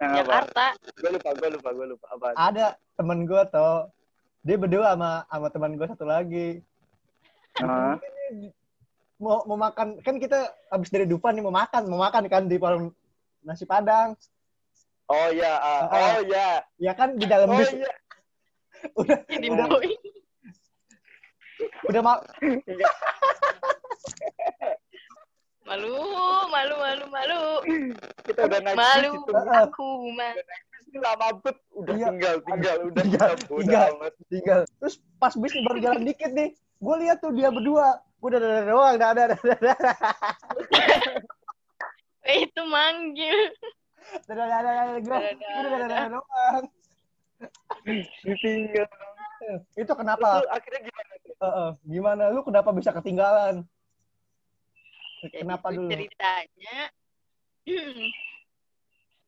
[0.00, 0.22] Yang apa?
[0.24, 0.64] Jakarta
[0.96, 2.06] Gue lupa, gue lupa, gue lupa.
[2.16, 2.26] Apa?
[2.34, 3.90] Ada temen gue toh.
[4.40, 6.48] Dia berdua sama sama teman gue satu lagi.
[7.60, 8.00] Hah?
[9.20, 12.56] Mau mau makan kan kita habis dari Dufan nih mau makan, mau makan kan di
[12.56, 12.94] warung
[13.44, 14.16] nasi Padang.
[15.10, 15.58] Oh ah.
[15.58, 15.80] Ah.
[15.90, 17.90] oh iya, Ya kan di dalam oh bis iya.
[19.00, 19.90] udah ini udah boy
[21.90, 22.24] udah ma-
[25.66, 25.92] malu
[26.48, 27.42] malu malu malu
[28.24, 29.32] Kita udah naik malu bis itu.
[29.68, 30.32] Aku mah
[30.90, 32.06] lama bet, udah Iya.
[32.10, 33.88] tinggal, tinggal, udah Tinggal, tinggal, udah tinggal.
[33.94, 34.12] amat.
[34.26, 34.60] tinggal.
[34.82, 38.02] Terus pas bis baru jalan dikit nih, gue lihat tuh dia berdua.
[38.18, 39.72] Gue udah ada doang, udah ada, ada, ada,
[42.26, 43.38] eh, itu manggil
[46.10, 46.64] doang.
[48.24, 48.88] Ditinggal.
[49.76, 50.44] Itu kenapa?
[50.52, 51.12] Akhirnya gimana
[51.84, 52.22] gimana?
[52.28, 53.64] Lu kenapa bisa ketinggalan?
[55.28, 55.92] Kenapa dulu?
[55.92, 56.76] ceritanya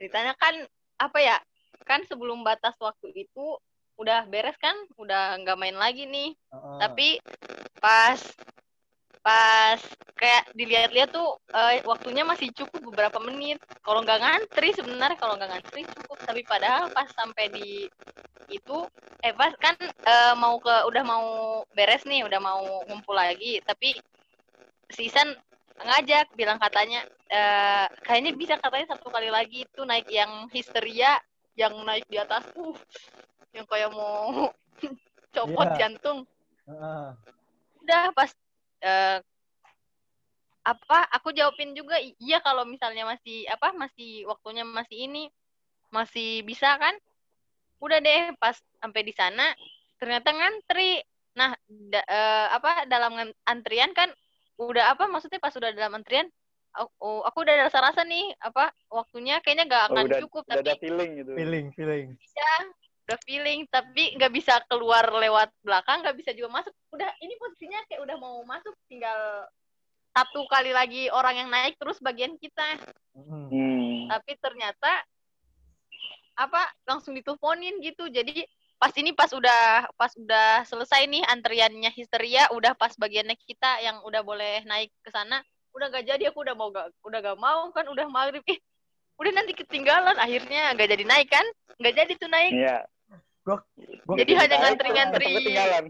[0.01, 0.55] ceritanya kan
[0.97, 1.37] apa ya
[1.85, 3.61] kan sebelum batas waktu itu
[4.01, 6.33] udah beres kan udah nggak main lagi nih
[6.81, 7.21] tapi
[7.77, 8.19] pas
[9.23, 9.79] pas
[10.19, 15.51] kayak dilihat-lihat tuh eh, waktunya masih cukup beberapa menit kalau nggak ngantri sebenarnya kalau nggak
[15.51, 17.87] ngantri cukup tapi padahal pas sampai di
[18.51, 18.79] itu
[19.23, 21.27] eh pas kan eh, mau ke udah mau
[21.75, 23.95] beres nih udah mau ngumpul lagi tapi
[24.91, 25.39] season
[25.83, 31.19] ngajak bilang katanya eh, kayaknya bisa katanya satu kali lagi itu naik yang histeria
[31.55, 32.77] yang naik di atas uh
[33.55, 34.51] yang kayak mau
[35.35, 35.79] copot Iya.
[35.79, 36.27] jantung
[36.67, 37.09] Heeh.
[37.83, 38.31] udah pas
[38.83, 39.19] eh,
[40.63, 45.27] apa aku jawabin juga "I- iya kalau misalnya masih apa masih waktunya masih ini
[45.91, 46.95] masih bisa kan
[47.83, 49.51] udah deh pas sampai di sana
[49.99, 51.03] ternyata ngantri
[51.35, 54.07] nah da- eh, apa dalam antrian kan
[54.61, 56.31] udah apa maksudnya pas udah dalam antrian
[56.73, 60.69] aku, aku udah rasa-rasa nih apa waktunya kayaknya gak Oh, akan udah, cukup udah tapi
[60.71, 61.31] ada feeling gitu.
[61.35, 62.07] Feeling, feeling.
[62.15, 62.49] bisa
[63.03, 67.81] udah feeling tapi nggak bisa keluar lewat belakang nggak bisa juga masuk udah ini posisinya
[67.91, 69.47] kayak udah mau masuk tinggal
[70.13, 72.79] satu kali lagi orang yang naik terus bagian kita
[73.13, 73.29] Mm.
[73.53, 74.09] Hmm.
[74.09, 74.89] tapi ternyata
[76.33, 78.49] apa langsung diteleponin gitu jadi
[78.81, 84.01] pas ini pas udah pas udah selesai nih antriannya histeria udah pas bagiannya kita yang
[84.03, 85.45] udah boleh naik ke sana
[85.77, 88.43] udah gak jadi aku udah mau gak udah gak mau kan udah maghrib
[89.23, 91.47] udah nanti ketinggalan akhirnya gak jadi naik kan
[91.79, 92.79] nggak jadi tuh naik Iya.
[93.43, 93.59] Gua
[94.23, 95.27] Jadi hanya ngantri-ngantri.
[95.27, 95.85] tetep ketinggalan.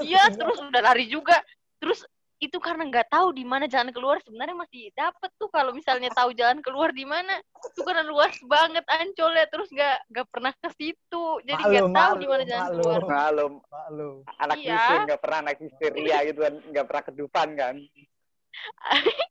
[0.00, 1.36] Iya, terus udah lari juga.
[1.76, 2.00] Terus
[2.40, 6.32] itu karena nggak tahu di mana jalan keluar sebenarnya masih dapet tuh kalau misalnya tahu
[6.32, 11.24] jalan keluar di mana itu karena luas banget ancolnya terus nggak nggak pernah ke situ
[11.40, 12.80] jadi nggak tahu di mana jalan maklum.
[12.80, 14.10] keluar Malum, Malu.
[14.36, 15.08] anak Iya.
[15.08, 17.74] nggak pernah anak histeria gitu kan, nggak pernah kedupan kan.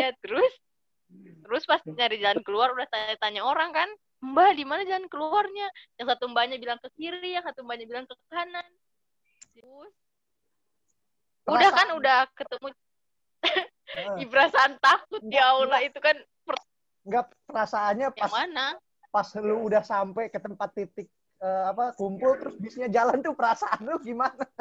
[0.00, 0.52] ya terus
[1.46, 5.68] terus pas nyari jalan keluar udah tanya-tanya orang kan mbak di mana jalan keluarnya?
[5.96, 8.66] Yang satu mbaknya bilang ke kiri yang satu mbaknya bilang ke kanan.
[9.54, 9.92] Terus
[11.46, 12.68] udah kan udah ketemu
[13.86, 14.18] Heeh.
[14.18, 16.16] Ih, perasaan takut Enggak, ya Allah itu kan
[17.06, 18.66] Enggak perasaannya yang pas mana?
[19.14, 21.06] pas lu udah sampai ke tempat titik
[21.38, 24.42] eh, apa kumpul terus bisnya jalan tuh perasaan lu gimana?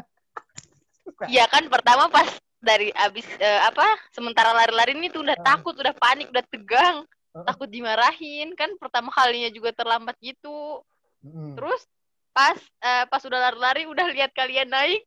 [1.29, 2.25] Iya kan pertama pas
[2.65, 5.45] dari abis eh, apa sementara lari-lari ini tuh udah Ah.
[5.53, 6.97] takut udah panik udah tegang
[7.31, 7.45] Ah.
[7.45, 10.81] takut dimarahin kan pertama kalinya juga terlambat gitu
[11.21, 11.53] Mm.
[11.53, 11.81] terus
[12.29, 15.01] pas eh, pas udah lari-lari udah lihat kalian naik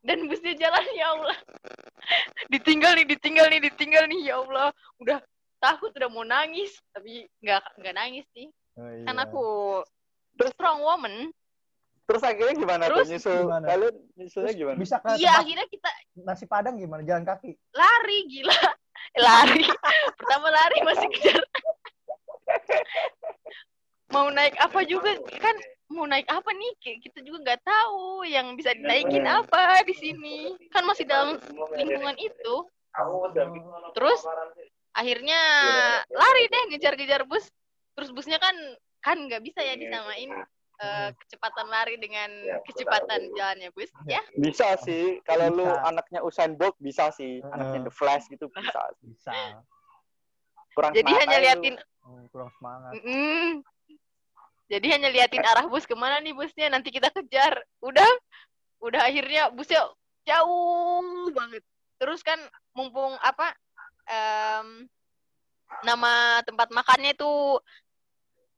[0.00, 1.36] dan busnya jalan ya Allah
[2.52, 5.18] ditinggal nih ditinggal nih ditinggal nih ya Allah udah
[5.56, 9.06] takut udah mau nangis tapi nggak nggak nangis sih Oh, iya.
[9.06, 9.44] kan aku
[10.50, 11.30] strong woman
[12.04, 13.38] Terus akhirnya gimana Terus tuh nyusul?
[13.40, 13.64] gimana?
[13.66, 14.76] Kalian nyusulnya Terus gimana?
[14.76, 15.90] bisa ke iya akhirnya kita
[16.20, 17.00] nasi padang gimana?
[17.02, 17.56] Jalan kaki.
[17.72, 18.58] lari gila
[19.16, 19.64] lari
[20.18, 21.40] pertama lari masih kejar
[24.08, 25.56] mau naik apa juga kan
[25.88, 29.42] mau naik apa nih Ki- kita juga nggak tahu yang bisa dinaikin Hmm.
[29.42, 30.38] apa di sini
[30.68, 31.40] kan masih dalam
[31.72, 32.54] lingkungan itu
[33.92, 34.20] terus
[34.92, 35.90] akhirnya Iya.
[36.12, 37.50] lari deh ngejar-ngejar bus
[37.92, 38.54] terus busnya kan
[39.00, 40.30] kan nggak bisa ya disamain
[40.84, 43.36] eh, kecepatan lari dengan Iya, kecepatan betul.
[43.40, 45.18] jalannya bus ya Bisa sih.
[45.24, 47.40] Kalau lu anaknya Usain Bolt bisa sih.
[47.40, 47.52] Heeh.
[47.56, 48.82] Anaknya The Flash gitu bisa.
[49.00, 49.32] Bisa.
[50.76, 51.44] Kurang jadi hanya lu.
[51.48, 51.74] liatin
[52.04, 52.92] Hmm, kurang semangat.
[53.00, 53.64] Mm-mm.
[54.64, 58.08] jadi hanya liatin arah bus ke mana nih busnya nanti kita kejar udah
[58.84, 59.88] udah akhirnya busnya
[60.24, 61.64] jauh banget
[61.96, 62.36] terus kan
[62.72, 63.52] mumpung apa
[64.04, 64.88] em,
[65.84, 67.60] nama tempat makannya itu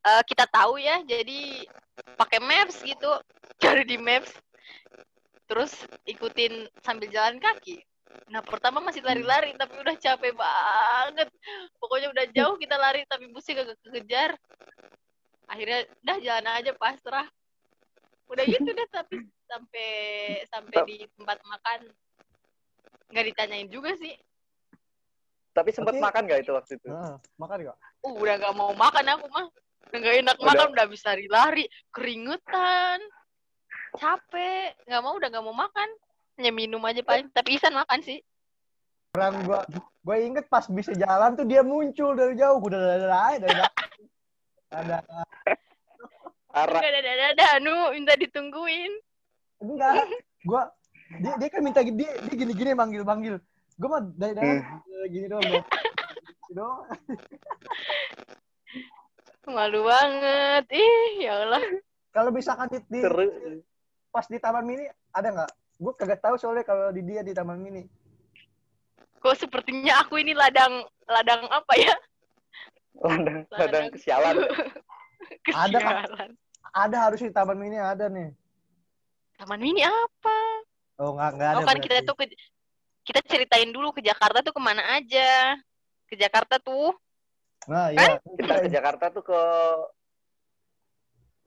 [0.06, 1.66] eh, kita tahu ya jadi
[2.14, 3.10] pakai maps gitu.
[3.62, 4.30] Cari di maps.
[5.46, 5.72] Terus
[6.06, 7.82] ikutin sambil jalan kaki.
[8.32, 11.28] Nah pertama masih lari-lari tapi udah capek banget.
[11.78, 14.30] Pokoknya udah jauh kita lari tapi busnya gak kekejar.
[15.46, 17.26] Akhirnya udah jalan aja pasrah.
[18.26, 19.90] Udah gitu deh tapi sampai
[20.50, 21.80] sampai di tempat makan.
[23.14, 24.18] Nggak ditanyain juga sih.
[25.54, 26.90] Tapi sempat makan gak itu waktu itu?
[26.90, 27.78] Heeh, makan gak?
[28.04, 29.46] uh, udah gak mau makan aku mah
[29.90, 30.46] udah gak enak Udah.
[30.50, 31.64] makan udah bisa lari
[31.94, 32.98] keringetan
[33.96, 35.88] capek nggak mau udah gak mau makan
[36.36, 38.20] hanya minum aja paling tapi Isan makan sih
[39.16, 39.64] Orang gua
[40.04, 42.60] gua inget pas bisa jalan tuh dia muncul dari jauh.
[42.60, 43.64] Udah ada ada
[44.68, 44.96] ada
[46.52, 48.92] ada ada ada anu minta ditungguin
[49.64, 50.04] enggak.
[50.44, 50.68] Gua
[51.24, 53.40] dia dia kan minta dia dia gini-gini manggil-manggil.
[53.80, 55.48] Gua mah dari dalam gini doang.
[55.48, 55.62] gua.
[55.64, 56.84] Gini doang.
[59.48, 61.62] malu banget ih ya Allah
[62.10, 63.28] Kalau misalkan di, di Seru.
[64.08, 65.50] pas di Taman Mini ada nggak?
[65.76, 67.84] Gue kagak tahu soalnya kalau di dia di Taman Mini.
[69.16, 71.94] kok sepertinya aku ini ladang ladang apa ya
[72.96, 74.36] Ladang, ladang kesialan.
[75.52, 75.94] Ada, Kak.
[76.06, 76.30] kesialan
[76.72, 78.30] Ada harus di Taman Mini ada nih.
[79.36, 80.38] taman mini apa
[80.96, 81.56] Oh nggak nggak ada.
[81.60, 81.84] oh kan berarti.
[81.84, 82.24] kita tuh ke,
[83.04, 85.60] kita ceritain dulu ke Jakarta tuh ke mana aja
[86.06, 86.96] ke Jakarta tuh
[87.64, 88.20] Nah iya.
[88.20, 89.40] Kita ke Jakarta tuh ke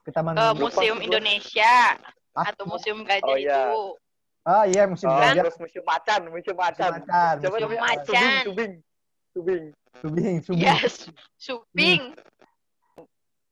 [0.04, 0.42] ke Taman ke.
[0.58, 0.98] Lupa Museum.
[1.00, 1.74] Indonesia
[2.32, 3.58] Ah, atau Museum Gajah Oh, iya.
[3.68, 3.82] itu
[4.42, 5.44] Ah iya musim oh, gajah.
[5.44, 6.92] terus museum macan, museum macan.
[6.96, 8.42] macan, Coba museum namanya macan.
[8.48, 8.74] Tubing, tubing,
[9.36, 9.64] tubing.
[10.00, 10.62] Subing, subing.
[10.64, 10.94] yes
[11.36, 12.02] Suping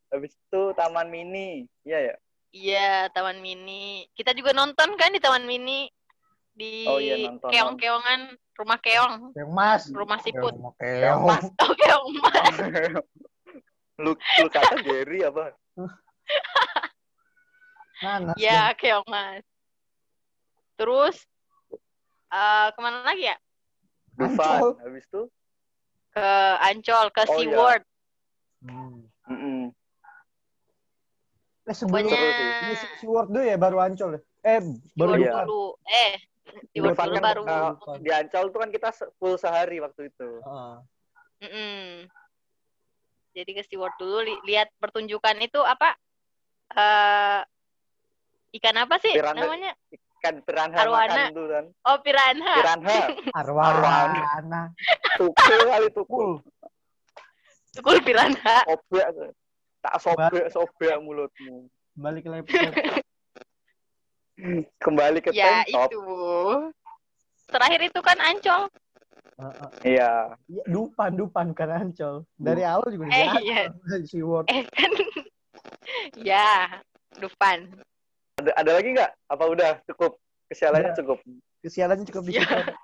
[0.07, 1.67] Habis itu Taman Mini.
[1.83, 2.15] Iya ya.
[2.49, 5.91] iya Taman Mini kita juga nonton kan di Taman Mini
[6.57, 7.47] di Oh, iya, nonton.
[7.47, 8.19] keong-keongan
[8.57, 9.83] rumah keong Yang Mas.
[9.93, 11.21] rumah siput Keong.
[11.23, 11.45] Mas.
[11.45, 12.53] oh keong mas
[14.01, 15.53] lu lu kata Gary apa?
[17.97, 18.37] Nanas.
[18.37, 19.41] ya keong mas
[20.75, 21.17] terus
[22.27, 23.37] eh ke mana lagi ya
[24.13, 24.33] Dufan.
[24.35, 24.69] Ancol.
[24.81, 25.21] Habis itu
[26.11, 26.29] ke
[26.59, 27.37] Ancol ke Oh, iya.
[27.37, 27.83] SeaWorld
[28.57, 29.05] Hmm.
[29.27, 29.69] mm-mm.
[31.63, 34.21] Eh sebelum pokoknya Word dulu ya baru Ancol ya?
[34.43, 34.59] Eh
[34.91, 35.31] baru SeaWorld iya.
[35.31, 35.45] Dufan.
[35.45, 36.13] dulu eh
[36.73, 40.29] Dulu kan baru uh, di Ancol tuh kan kita full sehari waktu itu.
[40.41, 40.75] Heeh.
[41.37, 42.09] Mm-mm.
[43.37, 45.93] Jadi ke SeaWorld dulu li- lihat pertunjukan itu apa?
[46.67, 47.41] eh
[48.59, 49.39] ikan apa sih Piranha.
[49.45, 49.71] namanya?
[50.17, 51.13] Kan piranha Arwana.
[51.13, 51.65] makan tuh kan.
[51.85, 52.53] Oh, piranha.
[52.57, 52.99] Piranha.
[53.39, 54.61] Arwana.
[55.15, 56.29] Tukul kali tukul.
[57.77, 58.65] Tukul piranha.
[58.65, 59.05] Sobek.
[59.85, 61.69] Tak sobek, sobek mulutmu.
[61.93, 62.73] Balik laptop.
[64.83, 65.89] Kembali ke Ya, tank top.
[65.91, 66.03] itu.
[67.47, 68.61] Terakhir itu kan Ancol.
[69.37, 69.69] Heeh.
[69.85, 70.11] Iya.
[70.49, 72.25] Iya, Dupan, Dupan kan Ancol.
[72.37, 73.61] Dari awal juga Eh, di iya.
[74.05, 74.45] si Word.
[74.49, 74.91] Eh kan.
[76.29, 76.81] ya,
[77.17, 77.71] Dufan.
[78.37, 79.11] Ada ada lagi nggak?
[79.29, 80.21] Apa udah cukup?
[80.47, 80.99] Kesialannya Udah.
[81.01, 81.19] cukup.
[81.65, 82.45] Kesialannya cukup di Ya.
[82.45, 82.57] situ.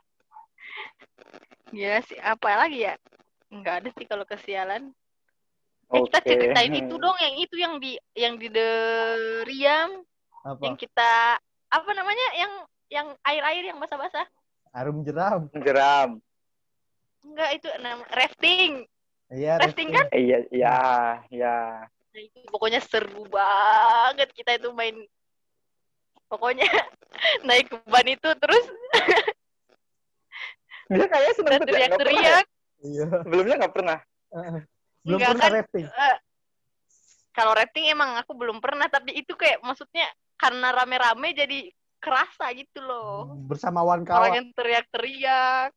[1.73, 2.93] Gila sih, apa lagi ya?
[3.49, 4.93] Enggak ada sih kalau kesialan.
[5.93, 8.69] Eh, kita ceritain itu dong, yang itu yang di yang di The
[9.45, 10.01] Riam,
[10.43, 10.59] Apa?
[10.61, 11.39] yang kita
[11.71, 12.27] apa namanya?
[12.35, 12.51] Yang
[12.91, 14.27] yang air-air yang basah-basah.
[14.69, 15.47] Harum jeram.
[15.55, 16.09] Jeram.
[17.23, 18.83] Enggak, itu nama rafting.
[19.31, 19.89] Iya, Rafting rafting.
[19.89, 20.05] kan?
[20.11, 20.77] Iya, iya,
[21.31, 21.57] iya.
[21.87, 25.07] Nah, itu pokoknya seru banget kita itu main.
[26.27, 26.67] Pokoknya
[27.47, 28.65] naik ke ban itu terus
[30.91, 32.21] Dia kayaknya seneng banget ya, nggak pernah ya?
[32.27, 32.45] teriak-teriak.
[32.83, 33.05] Iya.
[33.23, 33.97] Sebelumnya nggak pernah.
[34.29, 34.59] Heeh.
[35.03, 35.57] Belum Enggak pernah kan?
[35.57, 35.85] rafting.
[35.87, 36.17] Eh,
[37.33, 40.05] kalau rafting emang aku belum pernah, tapi itu kayak maksudnya
[40.43, 41.59] karena rame-rame jadi
[41.97, 43.31] kerasa gitu loh.
[43.47, 44.31] Bersama wan Orang kawan.
[44.35, 45.71] yang teriak-teriak.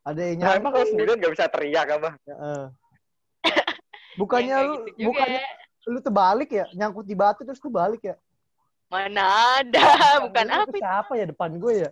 [0.00, 2.10] Ada yang Nah, emang kalau sendirian nggak bisa teriak apa?
[2.24, 2.62] Heeh.
[4.14, 5.42] Bukannya Ya, lu gitu bukannya
[5.88, 8.14] lu terbalik ya, nyangkut di batu terus terbalik ya?
[8.86, 9.22] Mana
[9.58, 9.86] ada,
[10.24, 10.76] bukan Lu apa.
[10.76, 11.90] Siapa ya depan gue ya?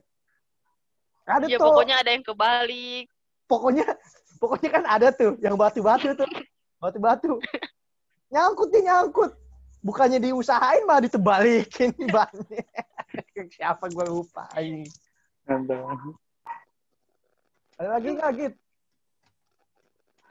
[1.25, 1.69] Ada Ya tuh.
[1.69, 3.07] pokoknya ada yang kebalik.
[3.45, 3.85] pokoknya
[4.37, 6.29] pokoknya kan ada tuh yang batu-batu tuh
[6.85, 7.41] batu-batu
[8.29, 9.33] nyangkut dia nyangkut
[9.81, 12.63] bukannya diusahain malah ditebalikin bannya
[13.49, 14.85] siapa gue lupa ini
[17.79, 18.55] ada lagi nggak git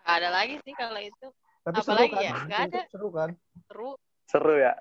[0.08, 1.28] ada lagi sih kalau itu.
[1.68, 2.24] Tapi Apa seru lagi kan?
[2.24, 2.34] ya?
[2.48, 2.80] Nggak ada.
[2.88, 3.30] Seru kan?
[3.68, 3.89] Seru.
[4.24, 4.72] Seru ya.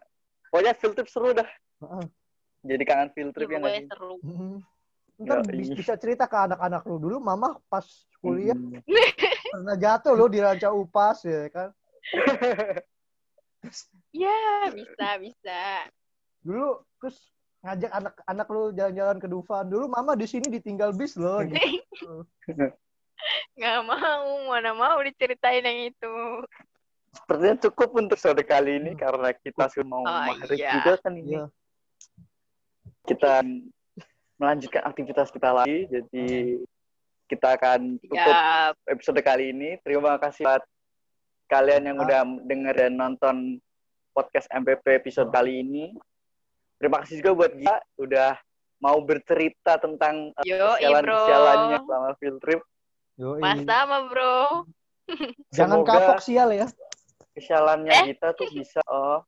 [0.54, 1.50] Pokoknya field trip seru dah.
[1.82, 2.04] Heeh.
[2.62, 3.90] Jadi kangen field trip ya sih?
[3.90, 4.22] seru.
[4.22, 4.62] Mhm.
[5.26, 5.50] Ntar Yoi.
[5.58, 7.82] bis- bisa cerita ke anak-anak lu dulu mama pas
[8.22, 8.84] kuliah Mm.
[9.50, 11.72] pernah jatuh lo di ranca upas ya kan
[14.14, 14.36] Ya,
[14.78, 15.62] bisa, bisa.
[16.46, 17.18] dulu terus
[17.66, 22.22] ngajak anak-anak lu jalan-jalan ke Dufan dulu mama di sini ditinggal bis loh gitu.
[23.58, 26.14] Nggak mau, mana mau diceritain yang itu.
[27.16, 30.78] Sepertinya cukup untuk episode kali ini karena kita sudah mau Oh, maghrib iya.
[30.78, 31.32] juga kan ini.
[31.40, 31.44] Iya.
[33.08, 33.32] Kita
[34.36, 35.88] melanjutkan aktivitas kita lagi.
[35.88, 36.60] Jadi
[37.26, 39.80] kita akan tutup Ya, episode kali ini.
[39.82, 40.62] Terima kasih buat
[41.46, 42.04] kalian yang Ya.
[42.04, 43.36] udah denger dan nonton
[44.10, 45.94] podcast MPP episode kali ini.
[46.76, 48.32] Terima kasih juga buat Gia udah
[48.78, 51.86] mau bercerita tentang uh, kesialan-kesialannya bro.
[51.88, 52.60] selama field trip.
[53.16, 53.40] Yoi.
[53.40, 54.36] Mas sama, bro.
[55.56, 56.66] jangan Semoga kapok sial ya
[57.32, 58.04] Kesialannya Eh?
[58.12, 59.22] kita tuh bisa oh,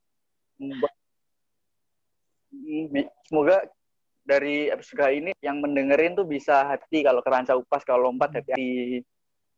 [2.49, 2.91] Hmm,
[3.23, 3.63] semoga
[4.25, 9.05] dari episode kali ini yang mendengerin tuh bisa hati kalau keranca upas kalau lompat hati-hati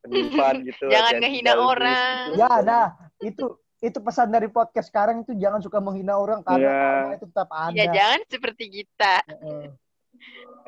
[0.01, 2.25] kedufan gitu Jangan ngehina orang.
[2.31, 2.41] gitu.
[2.41, 2.87] ya nah
[3.21, 3.47] itu
[3.81, 6.77] itu pesan dari podcast sekarang itu jangan suka menghina orang karena Iya.
[6.77, 9.15] karma itu tetap ada Ya, jangan seperti kita.
[9.25, 9.65] Heeh.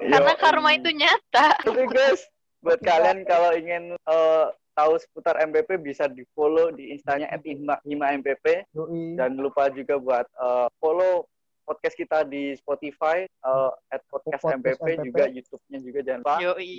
[0.03, 1.47] Karena Yo, karma itu nyata.
[1.63, 2.25] Oke guys,
[2.59, 8.17] buat kalian kalau ingin eh, tahu seputar MPP bisa di follow di instanya @hima hima
[8.17, 8.65] MPP.
[8.73, 9.13] Yoi.
[9.15, 11.29] Jangan lupa juga buat eh, follow
[11.63, 13.71] podcast kita di Spotify eh,
[14.09, 15.05] @podcast Podcast MPP, MPP.
[15.05, 16.73] juga YouTube-nya juga jangan lupa di Yoi.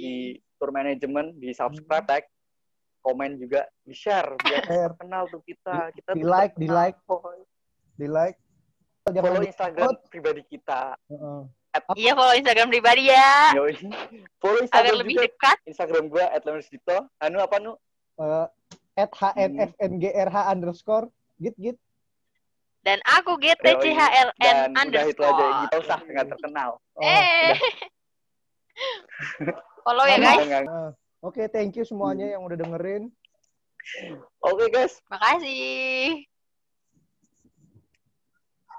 [0.57, 2.25] tour management di subscribe, tag,
[3.03, 4.95] komen juga, di share biar Share.
[4.95, 5.91] terkenal tuh kita.
[5.91, 6.97] Kita Di like, di like.
[7.93, 8.39] Di like
[9.03, 10.95] jangan follow di Instagram pribadi kita.
[11.11, 11.41] Heeh.
[11.99, 13.51] Iya, follow Instagram pribadi ya.
[13.53, 13.75] Yoi.
[14.39, 15.57] Follow Agar Instagram lebih juga dekat.
[15.67, 16.97] Instagram gua @leonardito.
[17.19, 17.75] Anu apa nu?
[18.15, 18.47] Eh,
[18.95, 21.77] at hnfngrh underscore git git
[22.79, 25.59] Dan aku Dan GTCHLN udah itu aja, underscore.
[25.65, 26.69] kita usah nggak terkenal.
[26.93, 27.55] Oh, Eh.
[29.83, 30.47] Follow ya, guys.
[31.23, 33.07] Oke, thank you semuanya yang udah dengerin.
[34.43, 36.27] Oke guys, Makasih.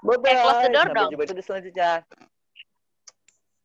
[0.05, 0.29] bye bye.
[0.29, 1.11] Eh, close the door Sampai dong.
[1.17, 1.91] jumpa di selanjutnya.